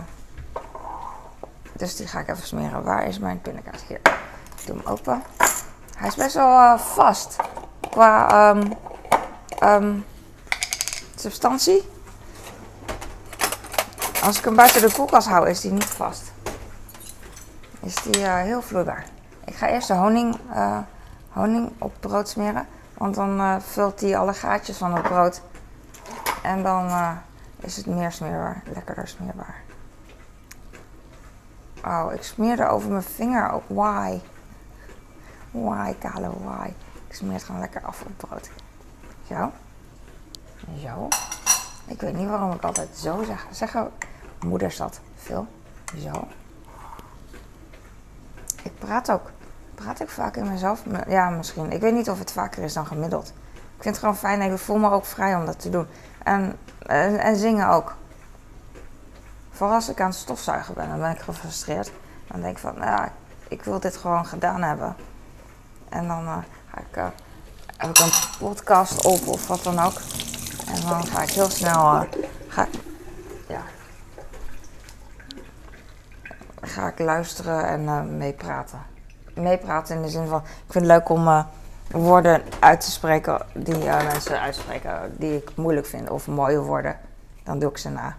[1.73, 2.84] dus die ga ik even smeren.
[2.84, 3.84] Waar is mijn pindakaas?
[3.88, 3.99] Hier.
[4.60, 5.23] Ik doe hem open.
[5.97, 7.36] Hij is best wel uh, vast
[7.89, 8.73] qua um,
[9.63, 10.06] um,
[11.25, 11.89] substantie.
[14.23, 16.31] Als ik hem buiten de koelkast hou, is die niet vast.
[17.79, 19.05] Is die uh, heel vloeibaar.
[19.45, 20.38] Ik ga eerst de honing,
[21.29, 22.67] honing op brood smeren.
[22.97, 25.41] Want dan vult die alle gaatjes van het brood.
[26.41, 27.17] En dan
[27.59, 29.61] is het meer smeerbaar, lekkerder smeerbaar.
[31.85, 33.63] Oh, ik smeerde over mijn vinger ook.
[33.67, 34.19] Why?
[35.51, 36.67] Why, Kale, why?
[37.07, 38.49] Ik smeer het gewoon lekker af op brood.
[39.27, 39.51] Zo.
[40.84, 41.08] Zo.
[41.86, 43.45] Ik weet niet waarom ik altijd zo zeg.
[43.51, 43.91] Zeggen
[44.39, 45.47] moeders dat veel.
[45.97, 46.28] Zo.
[48.63, 49.32] Ik praat ook.
[49.75, 50.84] Praat ik vaak in mezelf?
[51.08, 51.71] Ja, misschien.
[51.71, 53.34] Ik weet niet of het vaker is dan gemiddeld.
[53.54, 55.88] Ik vind het gewoon fijn en ik voel me ook vrij om dat te doen.
[56.23, 57.95] En, en, zingen ook.
[59.51, 61.91] Vooral als ik aan het stofzuigen ben, dan ben ik gefrustreerd.
[62.28, 63.12] Dan denk ik van, nou ja,
[63.47, 64.95] ik wil dit gewoon gedaan hebben.
[65.89, 66.38] En dan uh,
[66.71, 67.06] ga ik, uh,
[67.89, 70.01] ik een podcast op of wat dan ook.
[70.75, 72.01] En dan ga ik heel snel, uh,
[72.47, 72.67] ga,
[73.47, 73.61] ja,
[76.61, 78.79] ga ik luisteren en meepraten.
[79.33, 81.45] Meepraten in de zin van, ik vind het leuk om
[81.91, 86.09] woorden uit te spreken die mensen uitspreken die ik moeilijk vind.
[86.09, 86.99] Of mooie woorden,
[87.43, 88.15] dan doe ik ze na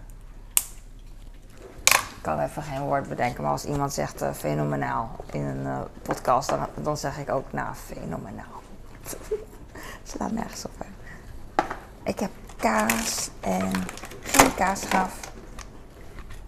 [2.21, 6.97] kan even geen woord bedenken, maar als iemand zegt fenomenaal in een podcast, dan, dan
[6.97, 8.61] zeg ik ook nou, fenomenaal.
[10.11, 10.85] Slaat nergens op.
[12.03, 13.71] Ik heb kaas en
[14.21, 15.13] geen kaasschaf.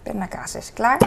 [0.03, 0.97] Pindakaas is klaar.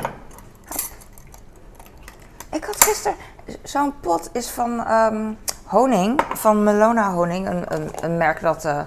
[2.50, 3.16] Ik had gisteren,
[3.62, 8.80] zo'n pot is van um, honing, van Melona honing, een, een, een merk dat, uh,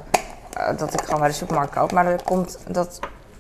[0.78, 1.92] dat ik gewoon bij de supermarkt koop.
[1.92, 3.00] Maar dat, komt, dat,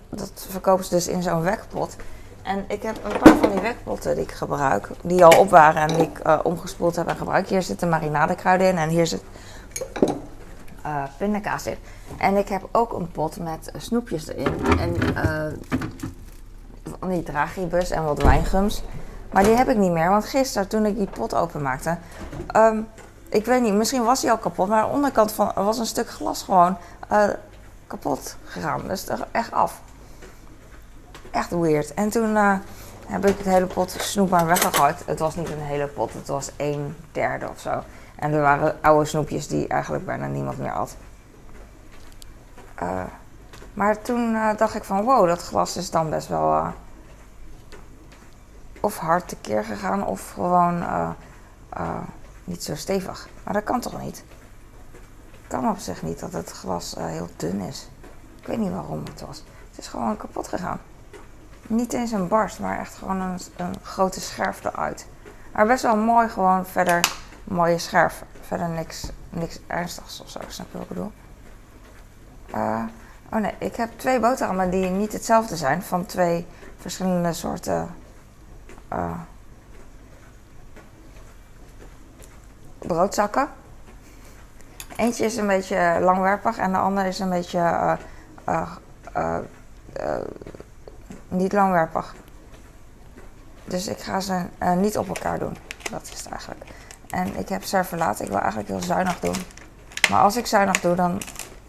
[0.09, 1.95] dat verkopen ze dus in zo'n wekpot.
[2.43, 5.81] En ik heb een paar van die wekpotten die ik gebruik, die al op waren
[5.81, 7.49] en die ik uh, omgespoeld heb en gebruikt.
[7.49, 9.23] Hier zitten marinadekruiden in en hier zit
[10.85, 11.77] uh, pindakaas in.
[12.17, 14.79] En ik heb ook een pot met snoepjes erin.
[14.79, 15.53] En uh,
[16.99, 18.83] van die dragibus en wat wijngums.
[19.31, 21.97] Maar die heb ik niet meer, want gisteren toen ik die pot openmaakte...
[22.55, 22.87] Um,
[23.29, 26.09] ik weet niet, misschien was die al kapot, maar de onderkant van, was een stuk
[26.09, 26.77] glas gewoon
[27.87, 28.81] kapot gegaan.
[28.87, 29.81] Dus echt af
[31.35, 31.93] echt weird.
[31.93, 32.35] En toen
[33.07, 35.03] heb ik het hele pot snoep maar weggegooid.
[35.05, 37.83] Het was niet een hele pot, het was een derde of zo.
[38.15, 40.95] En er waren oude snoepjes die eigenlijk bijna niemand meer had.
[42.83, 43.03] Uh,
[43.73, 46.73] maar toen uh, dacht ik van wow, dat glas is dan best wel
[48.79, 50.83] of hard tekeer gegaan of gewoon
[52.43, 53.27] niet zo stevig.
[53.43, 54.23] Maar dat kan toch niet?
[55.47, 57.89] Kan op zich niet dat het glas heel dun is.
[58.41, 59.43] Ik weet niet waarom het was.
[59.69, 60.79] Het is gewoon kapot gegaan.
[61.67, 65.07] Niet eens een barst, maar echt gewoon een, een grote scherf eruit.
[65.51, 66.99] Maar best wel mooi, gewoon verder
[67.45, 68.23] mooie scherf.
[68.41, 71.11] Verder niks, niks ernstigs of zo, snap je wat ik bedoel?
[72.55, 72.83] Uh,
[73.31, 75.81] oh nee, ik heb twee boterhammen die niet hetzelfde zijn.
[75.81, 77.95] Van twee verschillende soorten
[78.93, 79.19] uh,
[82.77, 83.49] broodzakken.
[84.95, 87.97] Eentje is een beetje langwerpig en de andere is een beetje
[88.47, 88.71] uh,
[91.27, 92.15] niet langwerpig.
[93.65, 95.57] Dus ik ga ze niet op elkaar doen.
[95.91, 96.63] Dat is het eigenlijk.
[97.09, 98.19] En ik heb servelaat.
[98.19, 99.35] Ik wil eigenlijk heel zuinig doen.
[100.09, 101.21] Maar als ik zuinig doe, dan...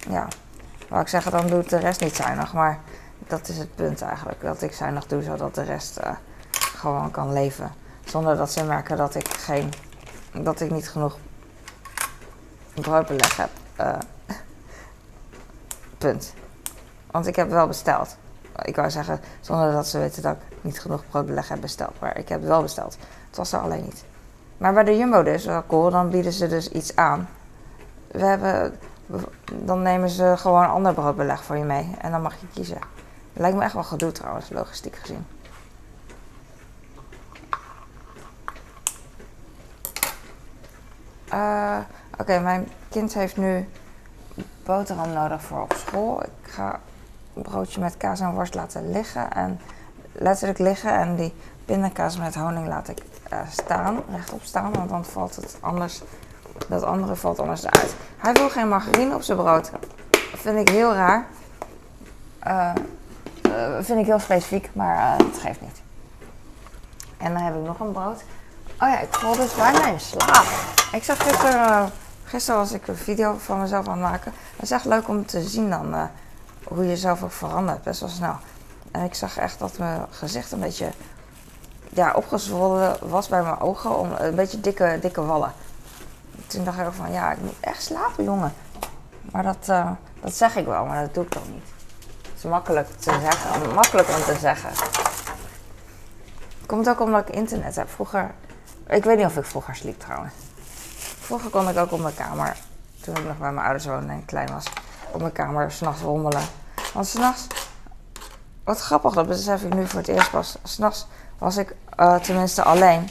[0.08, 0.28] Ja,
[0.88, 2.52] wou ik zeggen, dan doet de rest niet zuinig.
[2.52, 2.80] Maar
[3.18, 4.40] dat is het punt eigenlijk.
[4.40, 6.00] Dat ik zuinig doe, zodat de rest
[6.50, 7.72] gewoon kan leven.
[8.04, 9.72] Zonder dat ze merken dat ik geen...
[10.32, 11.18] Dat ik niet genoeg
[12.74, 13.50] broodbeleg heb.
[13.80, 13.98] Uh,
[15.98, 16.34] punt.
[17.10, 18.16] Want ik heb wel besteld.
[18.62, 22.00] Ik wou zeggen, zonder dat ze weten dat ik niet genoeg broodbeleg heb besteld.
[22.00, 22.96] Maar ik heb wel besteld.
[23.26, 24.04] Het was er alleen niet.
[24.58, 27.28] Maar bij de Jumbo dus, wel cool, dan bieden ze dus iets aan.
[28.06, 28.78] We hebben,
[29.52, 31.94] dan nemen ze gewoon ander broodbeleg voor je mee.
[31.98, 32.78] En dan mag je kiezen.
[33.32, 35.26] Lijkt me echt wel gedoe trouwens, logistiek gezien.
[41.32, 41.78] Uh,
[42.18, 43.68] Oké, mijn kind heeft nu
[44.64, 46.22] boterham nodig voor op school.
[46.22, 46.80] Ik ga
[47.34, 49.32] een broodje met kaas en worst laten liggen.
[49.32, 49.60] En
[50.12, 50.90] letterlijk liggen.
[50.90, 54.72] En die pindakaas met honing laat ik uh, staan, rechtop staan.
[54.72, 56.02] Want dan valt het anders,
[56.68, 57.94] dat andere valt anders eruit.
[58.16, 59.70] Hij wil geen margarine op zijn brood.
[60.10, 61.26] Dat vind ik heel raar.
[62.46, 62.72] Uh,
[63.80, 65.82] vind ik heel specifiek, maar het geeft niet.
[67.16, 68.24] En dan heb ik nog een brood.
[68.80, 70.46] Oh ja, ik val dus bijna in slaap.
[70.92, 71.90] Ik zag gisteren
[72.28, 74.32] Gisteren was ik een video van mezelf aan het maken.
[74.52, 76.10] Het is echt leuk om te zien dan
[76.64, 78.36] hoe je zelf ook verandert, best wel snel.
[78.90, 80.88] En ik zag echt dat mijn gezicht een beetje
[81.96, 83.98] ja, opgezwollen was bij mijn ogen.
[83.98, 85.52] Om, een beetje dikke, dikke wallen.
[86.46, 88.52] Toen dacht ik ook van, ja, ik moet echt slapen, jongen.
[89.30, 91.64] Maar dat, uh, dat zeg ik wel, maar dat doe ik toch niet.
[92.22, 94.70] Het is makkelijk te zeggen, makkelijk om te zeggen.
[96.66, 97.90] Komt ook omdat ik internet heb.
[97.90, 98.34] Vroeger,
[98.86, 100.32] ik weet niet of ik vroeger sliep trouwens.
[101.20, 102.56] Vroeger kon ik ook op mijn kamer,
[103.00, 104.64] toen ik nog bij mijn ouders woonde en klein was,
[105.10, 106.42] op mijn kamer s'nachts rommelen.
[106.92, 107.46] Want s'nachts,
[108.64, 110.56] wat grappig, dat besef ik nu voor het eerst pas.
[110.62, 111.06] S'nachts
[111.38, 113.08] was ik uh, tenminste alleen.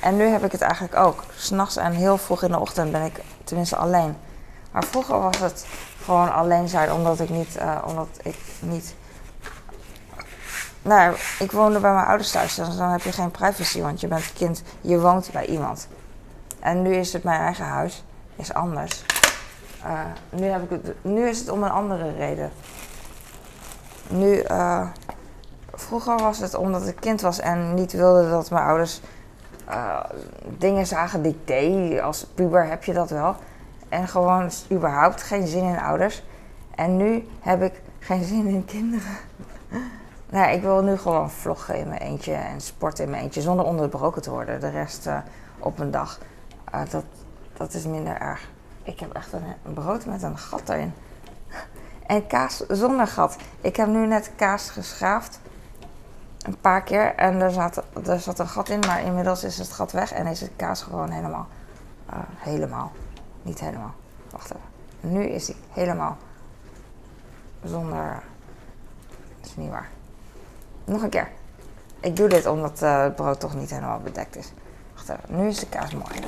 [0.00, 1.24] En nu heb ik het eigenlijk ook.
[1.36, 4.16] S'nachts en heel vroeg in de ochtend ben ik tenminste alleen.
[4.70, 5.66] Maar vroeger was het
[6.04, 8.94] gewoon alleen zijn omdat ik niet, uh, omdat ik niet.
[10.82, 14.08] Nou, ik woonde bij mijn ouders thuis, dus dan heb je geen privacy, want je
[14.08, 15.88] bent kind, je woont bij iemand.
[16.60, 18.04] En nu is het mijn eigen huis.
[18.36, 19.04] Is anders.
[19.84, 22.52] Uh, nu, heb ik het, nu is het om een andere reden.
[24.08, 24.44] Nu,
[25.76, 29.00] vroeger was het omdat ik kind was en niet wilde dat mijn ouders
[29.68, 30.04] uh,
[30.58, 32.00] dingen zagen die ik deed.
[32.00, 33.36] Als puber heb je dat wel.
[33.88, 36.22] En gewoon überhaupt geen zin in ouders.
[36.74, 39.16] En nu heb ik geen zin in kinderen.
[40.30, 43.64] nou, ik wil nu gewoon vloggen in mijn eentje en sporten in mijn eentje zonder
[43.64, 44.60] onderbroken te worden.
[44.60, 45.08] De rest
[45.58, 46.18] op een dag.
[46.74, 47.04] Uh, dat,
[47.56, 48.48] dat is minder erg.
[48.82, 50.92] Ik heb echt een, een, brood met een gat erin.
[52.06, 53.36] En kaas zonder gat.
[53.60, 55.40] Ik heb nu net kaas geschaafd.
[56.46, 57.14] Een paar keer.
[57.14, 58.80] En er zat, er zat een gat in.
[58.80, 60.12] Maar inmiddels is het gat weg.
[60.12, 61.46] En is het kaas gewoon helemaal.
[62.10, 62.92] Uh, helemaal.
[63.42, 63.94] Niet helemaal.
[64.30, 65.10] Wacht even.
[65.12, 66.16] Nu is hij helemaal.
[67.64, 68.22] Zonder.
[69.40, 69.88] Dat is niet waar.
[70.84, 71.28] Nog een keer.
[72.00, 74.52] Ik doe dit omdat uh, het brood toch niet helemaal bedekt is.
[74.94, 76.20] Wacht even, nu is de kaas mooi.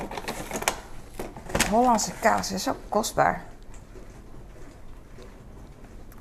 [1.69, 3.43] Hollandse kaas is ook kostbaar.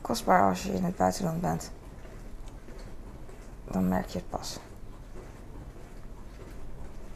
[0.00, 1.70] Kostbaar als je in het buitenland bent.
[3.70, 4.58] Dan merk je het pas.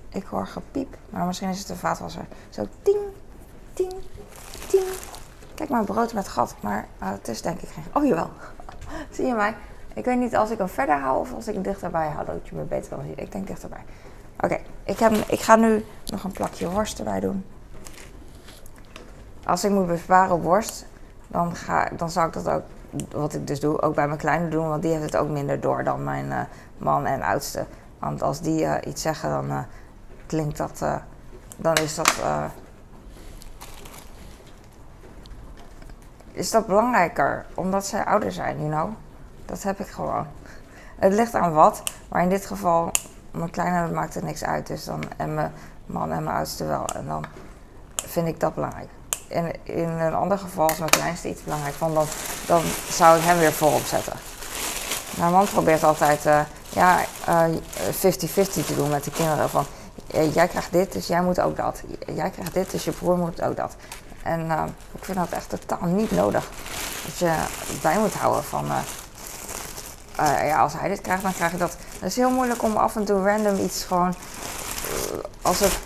[0.09, 2.25] Ik hoor gepiep, maar misschien is het de vaatwasser.
[2.51, 2.99] Zo ting,
[3.73, 3.93] ting,
[4.69, 4.85] ting.
[5.55, 7.85] Kijk maar, brood met gat, maar uh, het is denk ik geen...
[7.93, 8.31] Oh, jawel.
[9.15, 9.55] Zie je mij?
[9.95, 12.49] Ik weet niet als ik hem verder hou of als ik hem dichterbij hou, dat
[12.49, 13.19] je me beter kan zien.
[13.19, 13.85] Ik denk dichterbij.
[14.41, 17.45] Oké, ik ik, ik ga nu nog een plakje worst erbij doen.
[19.45, 20.87] Als ik moet besparen op worst,
[21.27, 22.63] dan, ga, dan zou ik dat ook,
[23.11, 24.69] wat ik dus doe, ook bij mijn kleine doen.
[24.69, 26.41] Want die heeft het ook minder door dan mijn uh,
[26.79, 27.67] man en oudste.
[27.99, 29.59] Want als die uh, iets zeggen, dan uh,
[30.27, 30.85] klinkt dat,
[31.57, 32.23] dan is dat,
[36.33, 37.47] is dat belangrijker.
[37.55, 38.91] Omdat zij ouder zijn, you know.
[39.45, 40.27] Dat heb ik gewoon.
[40.97, 42.91] Het ligt aan wat, maar in dit geval
[43.31, 44.67] mijn kleine maakt er niks uit.
[44.67, 45.53] Dus dan, en mijn
[45.87, 46.87] man en mijn oudste wel.
[46.87, 47.25] En dan
[47.95, 48.89] vind ik dat belangrijk.
[49.33, 52.07] En in een ander geval, als mijn kleinste iets belangrijk vond, dan,
[52.47, 54.13] dan zou ik hem weer voorop zetten.
[55.17, 57.05] Mijn man probeert altijd uh, ja, 50-50
[58.05, 59.51] uh, te doen met de kinderen.
[59.51, 59.65] Van,
[60.33, 61.83] jij krijgt dit, dus jij moet ook dat.
[62.15, 63.77] Jij krijgt dit, dus je broer moet ook dat.
[64.23, 64.51] En
[64.93, 66.49] ik vind dat echt totaal niet nodig.
[67.05, 67.35] Dat je
[67.83, 68.67] bij moet houden van...
[70.17, 71.77] Ja, als hij dit krijgt, dan krijg je dat.
[71.99, 74.15] Het is heel moeilijk om af en toe random iets gewoon
[75.43, 75.79] als het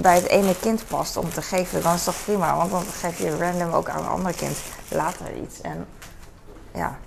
[0.00, 2.56] bij, het ene kind past om te geven, dan is dat prima.
[2.56, 4.56] Want dan geef je random ook aan een ander kind
[4.88, 5.60] later iets.
[5.60, 5.86] En
[6.74, 6.98] ja.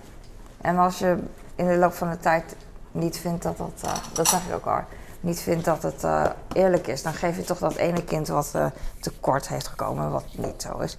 [0.61, 1.17] En als je
[1.55, 2.55] in de loop van de tijd
[2.91, 4.81] niet vindt dat dat, uh, dat zeg ik ook al,
[5.19, 8.51] niet vindt dat het uh, eerlijk is, dan geef je toch dat ene kind wat
[8.55, 8.65] uh,
[8.99, 10.97] tekort heeft gekomen, wat niet zo is,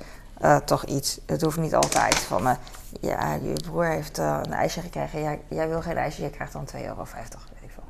[0.64, 1.20] toch iets.
[1.26, 2.56] Het hoeft niet altijd van,
[3.00, 6.68] ja, je broer heeft een ijsje gekregen, jij, jij, wil geen ijsje, je krijgt dan
[6.74, 7.82] 2,50 euro, weet ik veel.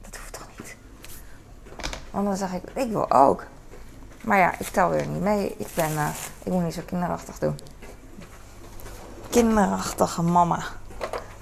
[0.00, 0.76] Dat hoeft toch niet?
[2.12, 3.44] Want dan zeg ik, ik wil ook.
[4.20, 5.54] Maar ja, ik tel weer niet mee.
[5.58, 5.90] Ik, ben,
[6.42, 7.58] ik moet niet zo kinderachtig doen.
[9.30, 10.58] Kinderachtige mama.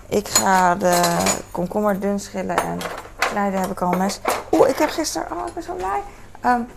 [0.09, 1.17] Ik ga de
[1.51, 2.79] komkommer dun schillen en
[3.19, 4.21] snijden heb ik al mes.
[4.53, 6.03] Oeh, ik heb gisteren, oh ik ben zo blij.
[6.45, 6.69] Um,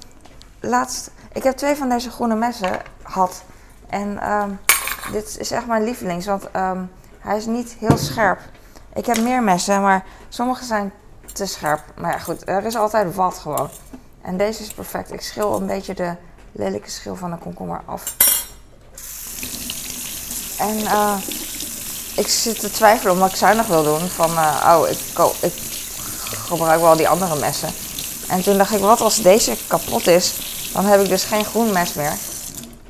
[0.59, 3.43] laatst, ik heb twee van deze groene messen gehad.
[3.89, 4.59] En um,
[5.11, 8.39] dit is echt mijn lievelings, want um, hij is niet heel scherp.
[8.93, 10.93] Ik heb meer messen, maar sommige zijn
[11.33, 11.81] te scherp.
[11.97, 13.69] Maar ja, goed, er is altijd wat gewoon.
[14.21, 15.13] En deze is perfect.
[15.13, 16.15] Ik schil een beetje de
[16.51, 18.15] lelijke schil van de komkommer af.
[20.59, 21.17] En uh,
[22.15, 24.09] ik zit te twijfelen omdat ik zuinig wil doen.
[24.09, 24.99] Van, uh, oh, ik,
[25.39, 25.53] ik
[26.45, 27.69] gebruik wel die andere messen.
[28.29, 30.39] En toen dacht ik, wat als deze kapot is,
[30.73, 32.13] dan heb ik dus geen groen mes meer.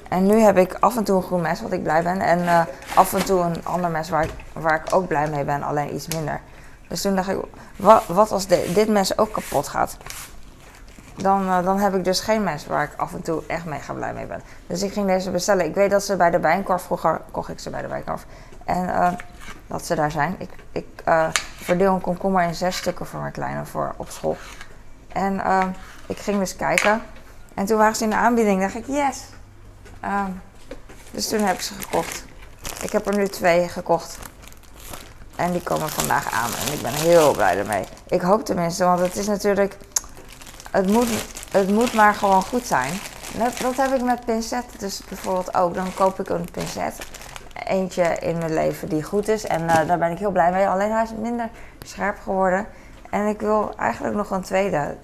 [0.09, 2.21] En nu heb ik af en toe een groen mes, wat ik blij ben.
[2.21, 2.61] En uh,
[2.95, 5.95] af en toe een ander mes waar ik, waar ik ook blij mee ben, alleen
[5.95, 6.41] iets minder.
[6.87, 7.37] Dus toen dacht ik,
[8.07, 9.97] wat, als dit mes ook kapot gaat?
[11.15, 13.93] Dan, uh, dan heb ik dus geen mes waar ik af en toe echt mega
[13.93, 14.41] blij mee ben.
[14.67, 15.65] Dus ik ging deze bestellen.
[15.65, 18.25] Ik weet dat ze bij de Bijenkorf, vroeger kocht ik ze bij de Bijenkorf.
[18.65, 19.11] En uh,
[19.67, 20.35] dat ze daar zijn.
[20.37, 24.37] Ik, ik uh, verdeel een komkommer in zes stukken voor mijn kleine voor op school.
[25.07, 25.41] En
[26.05, 27.01] ik ging dus kijken.
[27.53, 28.61] En toen waren ze in de aanbieding.
[28.61, 29.23] dacht ik, yes.
[31.11, 32.23] dus toen heb ik ze gekocht.
[32.81, 34.17] Ik heb er nu twee gekocht.
[35.35, 36.49] En die komen vandaag aan.
[36.65, 37.83] En ik ben heel blij ermee.
[38.07, 39.77] Ik hoop tenminste, want het is natuurlijk...
[40.71, 41.07] Het moet,
[41.51, 42.91] het moet maar gewoon goed zijn.
[43.61, 45.73] Dat, heb ik met pincetten dus bijvoorbeeld ook.
[45.73, 46.95] Dan koop ik een pincet
[47.65, 49.45] eentje in mijn leven die goed is.
[49.45, 50.67] En uh, daar ben ik heel blij mee.
[50.67, 51.49] Alleen hij is minder
[51.83, 52.67] scherp geworden.
[53.09, 54.97] En ik wil eigenlijk nog een tweede.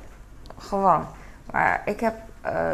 [0.58, 1.06] Gewoon.
[1.52, 2.16] Maar ik heb,
[2.46, 2.72] uh,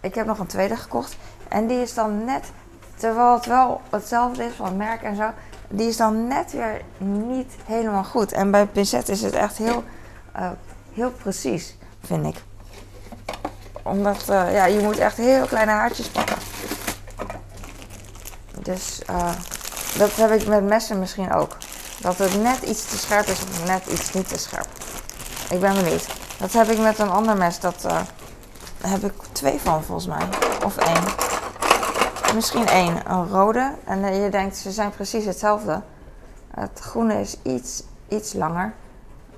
[0.00, 1.16] ik heb nog een tweede gekocht.
[1.48, 2.52] En die is dan net,
[2.94, 5.30] terwijl het wel hetzelfde is van merk en zo.
[5.74, 8.32] Die is dan net weer niet helemaal goed.
[8.32, 9.84] En bij pincet is het echt heel,
[10.36, 10.50] uh,
[10.92, 12.42] heel precies, vind ik.
[13.82, 16.36] Omdat ja, je moet echt heel kleine haartjes pakken.
[18.62, 19.30] Dus uh,
[19.98, 21.56] dat heb ik met messen misschien ook.
[22.00, 24.66] Dat het net iets te scherp is of net iets niet te scherp.
[25.50, 26.06] Ik ben benieuwd.
[26.38, 27.60] Dat heb ik met een ander mes.
[27.60, 27.86] Dat
[28.80, 30.28] heb ik twee van volgens mij.
[30.64, 31.31] Of één.
[32.34, 33.10] Misschien één.
[33.10, 33.72] Een rode.
[33.84, 35.82] En uh, je denkt ze zijn precies hetzelfde.
[36.54, 38.72] Het groene is iets, iets langer.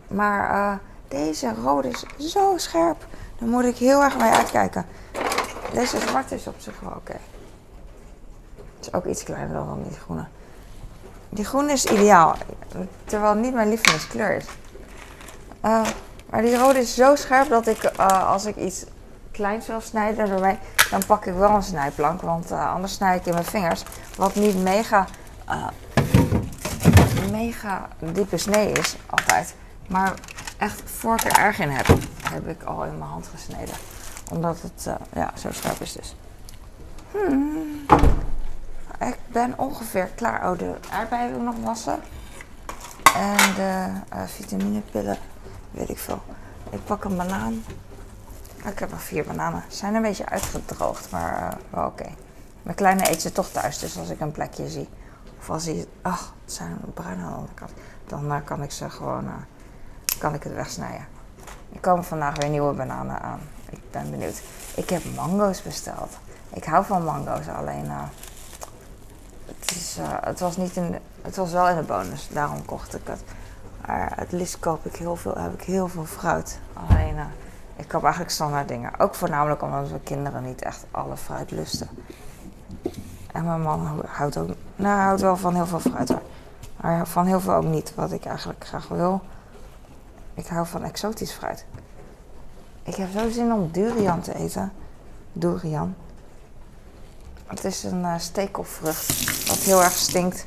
[0.09, 3.07] Maar deze rode is zo scherp.
[3.39, 4.87] Daar moet ik heel erg mee uitkijken.
[5.73, 6.99] Deze zwarte is op zich wel oké.
[6.99, 7.21] Okay
[8.87, 10.25] is ook iets kleiner dan die groene.
[11.29, 12.37] Die groene is ideaal,
[13.05, 14.45] terwijl het niet mijn lievelingskleur is.
[15.65, 15.87] Uh,
[16.31, 17.85] maar die rode is zo scherp dat ik,
[18.27, 18.85] als ik iets
[19.33, 20.59] kleins wil snijden erbij,
[20.91, 22.21] dan pak ik wel een snijplank.
[22.21, 23.83] Want uh, anders snij ik in mijn vingers.
[24.17, 25.07] Wat niet mega,
[27.31, 29.55] mega diepe snee is, altijd.
[29.89, 30.15] Maar
[30.59, 31.87] echt vork er erg in heb,
[32.31, 33.75] heb ik al in mijn hand gesneden.
[34.31, 36.17] Omdat het ja, zo scherp is dus.
[37.11, 37.87] Hmm.
[39.01, 40.51] Ik ben ongeveer klaar.
[40.51, 42.01] Oh, de aardbeien wil ik nog wassen.
[43.15, 43.89] En de
[44.27, 45.19] vitaminepillen,
[45.71, 46.23] weet ik veel.
[46.71, 47.65] Ik pak een banaan.
[48.65, 49.63] Ik heb nog vier bananen.
[49.69, 52.09] Ze zijn een beetje uitgedroogd, maar uh, wel oké.
[52.63, 54.89] Mijn kleine eet ze toch thuis, dus als ik een plekje zie.
[55.39, 57.49] Of als hij, ach, het zijn bruin aan.
[58.07, 59.31] Dan uh, kan ik ze gewoon,
[60.19, 61.07] kan ik het wegsnijden.
[61.73, 63.41] Er komen vandaag weer nieuwe bananen aan.
[63.71, 64.43] Ik ben benieuwd.
[64.75, 66.13] Ik heb mango's besteld.
[66.53, 67.91] Ik hou van mango's, alleen
[69.47, 72.95] het, is, uh, het, was niet in het was wel in de bonus, daarom kocht
[72.95, 73.23] ik het.
[73.87, 76.59] Maar het liefst koop ik heel veel, heb ik heel veel fruit.
[76.73, 77.25] Alleen, uh,
[77.77, 78.99] ik koop eigenlijk standaard dingen.
[78.99, 81.89] Ook voornamelijk omdat we kinderen niet echt alle fruit lusten.
[83.33, 86.15] En mijn man houdt ook, nou, houdt wel van heel veel fruit.
[86.81, 89.21] Maar van heel veel ook niet, wat ik eigenlijk graag wil.
[90.35, 91.65] Ik hou van exotisch fruit.
[92.83, 94.73] Ik heb zo zin om durian te eten.
[95.33, 95.95] Durian.
[97.47, 100.45] Het is een uh, stekelvrucht wat heel erg stinkt.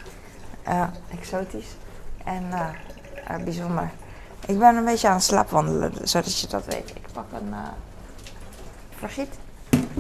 [0.68, 0.88] Uh,
[1.20, 1.76] exotisch
[2.24, 3.92] en uh, bijzonder.
[4.48, 6.90] Ik ben een beetje aan het slaapwandelen, zodat je dat weet.
[6.90, 7.54] Ik pak een
[8.98, 9.36] vergiet.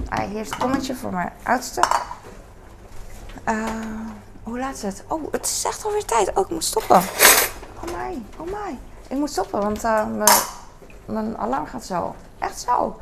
[0.10, 1.84] Ah, hier is het kommetje voor mijn oudste.
[4.43, 5.04] hoe laat is het?
[5.08, 6.34] Oh, het is echt alweer tijd.
[6.34, 6.98] Oh, ik moet stoppen.
[7.76, 8.78] Oh my, oh my.
[9.08, 10.30] Ik moet stoppen, want mijn,
[11.06, 12.16] mijn alarm gaat zo.
[12.39, 13.00] Echt zo.